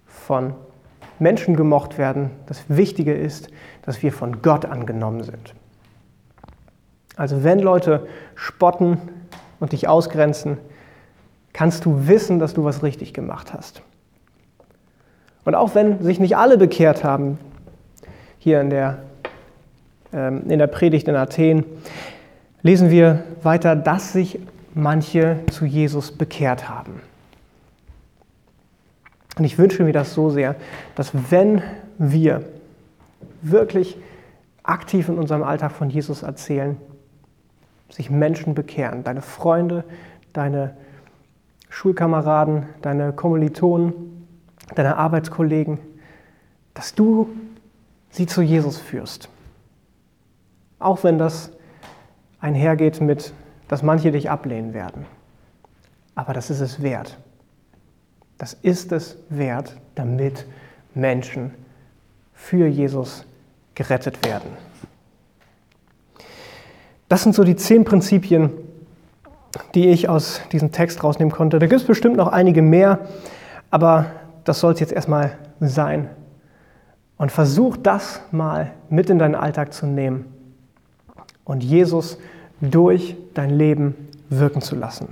von 0.06 0.54
Menschen 1.18 1.56
gemocht 1.56 1.98
werden. 1.98 2.30
Das 2.46 2.62
Wichtige 2.68 3.14
ist, 3.14 3.50
dass 3.82 4.02
wir 4.02 4.12
von 4.12 4.42
Gott 4.42 4.64
angenommen 4.64 5.22
sind. 5.22 5.54
Also 7.16 7.42
wenn 7.42 7.58
Leute 7.58 8.06
spotten, 8.36 8.98
und 9.60 9.72
dich 9.72 9.88
ausgrenzen, 9.88 10.58
kannst 11.52 11.84
du 11.84 12.06
wissen, 12.06 12.38
dass 12.38 12.54
du 12.54 12.64
was 12.64 12.82
richtig 12.82 13.12
gemacht 13.14 13.52
hast. 13.52 13.82
Und 15.44 15.54
auch 15.54 15.74
wenn 15.74 16.02
sich 16.02 16.20
nicht 16.20 16.36
alle 16.36 16.58
bekehrt 16.58 17.04
haben, 17.04 17.38
hier 18.38 18.60
in 18.60 18.70
der, 18.70 18.98
ähm, 20.12 20.42
in 20.48 20.58
der 20.58 20.66
Predigt 20.66 21.08
in 21.08 21.16
Athen, 21.16 21.64
lesen 22.62 22.90
wir 22.90 23.24
weiter, 23.42 23.74
dass 23.74 24.12
sich 24.12 24.38
manche 24.74 25.38
zu 25.50 25.64
Jesus 25.64 26.12
bekehrt 26.12 26.68
haben. 26.68 27.00
Und 29.38 29.44
ich 29.44 29.58
wünsche 29.58 29.84
mir 29.84 29.92
das 29.92 30.14
so 30.14 30.30
sehr, 30.30 30.56
dass 30.96 31.12
wenn 31.30 31.62
wir 31.98 32.42
wirklich 33.40 33.96
aktiv 34.62 35.08
in 35.08 35.18
unserem 35.18 35.42
Alltag 35.42 35.72
von 35.72 35.90
Jesus 35.90 36.22
erzählen, 36.22 36.76
sich 37.88 38.10
Menschen 38.10 38.54
bekehren. 38.54 39.04
Deine 39.04 39.22
Freunde, 39.22 39.84
deine 40.32 40.76
Schulkameraden, 41.68 42.66
deine 42.82 43.12
Kommilitonen, 43.12 44.26
deine 44.74 44.96
Arbeitskollegen, 44.96 45.78
dass 46.74 46.94
du 46.94 47.28
sie 48.10 48.26
zu 48.26 48.42
Jesus 48.42 48.78
führst. 48.78 49.28
Auch 50.78 51.04
wenn 51.04 51.18
das 51.18 51.52
einhergeht 52.40 53.00
mit, 53.00 53.32
dass 53.68 53.82
manche 53.82 54.12
dich 54.12 54.30
ablehnen 54.30 54.74
werden. 54.74 55.06
Aber 56.14 56.32
das 56.32 56.50
ist 56.50 56.60
es 56.60 56.82
wert. 56.82 57.18
Das 58.38 58.54
ist 58.54 58.92
es 58.92 59.18
wert, 59.28 59.76
damit 59.94 60.46
Menschen 60.94 61.52
für 62.32 62.66
Jesus 62.66 63.26
gerettet 63.74 64.24
werden. 64.24 64.50
Das 67.08 67.22
sind 67.22 67.34
so 67.34 67.44
die 67.44 67.56
zehn 67.56 67.84
Prinzipien, 67.84 68.50
die 69.74 69.88
ich 69.88 70.08
aus 70.08 70.40
diesem 70.52 70.72
Text 70.72 71.02
rausnehmen 71.02 71.32
konnte. 71.32 71.58
Da 71.58 71.66
gibt 71.66 71.80
es 71.80 71.86
bestimmt 71.86 72.16
noch 72.16 72.28
einige 72.28 72.62
mehr, 72.62 73.00
aber 73.70 74.06
das 74.44 74.60
soll 74.60 74.74
es 74.74 74.80
jetzt 74.80 74.92
erstmal 74.92 75.38
sein. 75.60 76.08
Und 77.16 77.32
versuch 77.32 77.76
das 77.76 78.20
mal 78.30 78.72
mit 78.90 79.10
in 79.10 79.18
deinen 79.18 79.34
Alltag 79.34 79.72
zu 79.72 79.86
nehmen 79.86 80.26
und 81.44 81.64
Jesus 81.64 82.18
durch 82.60 83.16
dein 83.34 83.50
Leben 83.50 83.94
wirken 84.28 84.60
zu 84.60 84.76
lassen. 84.76 85.08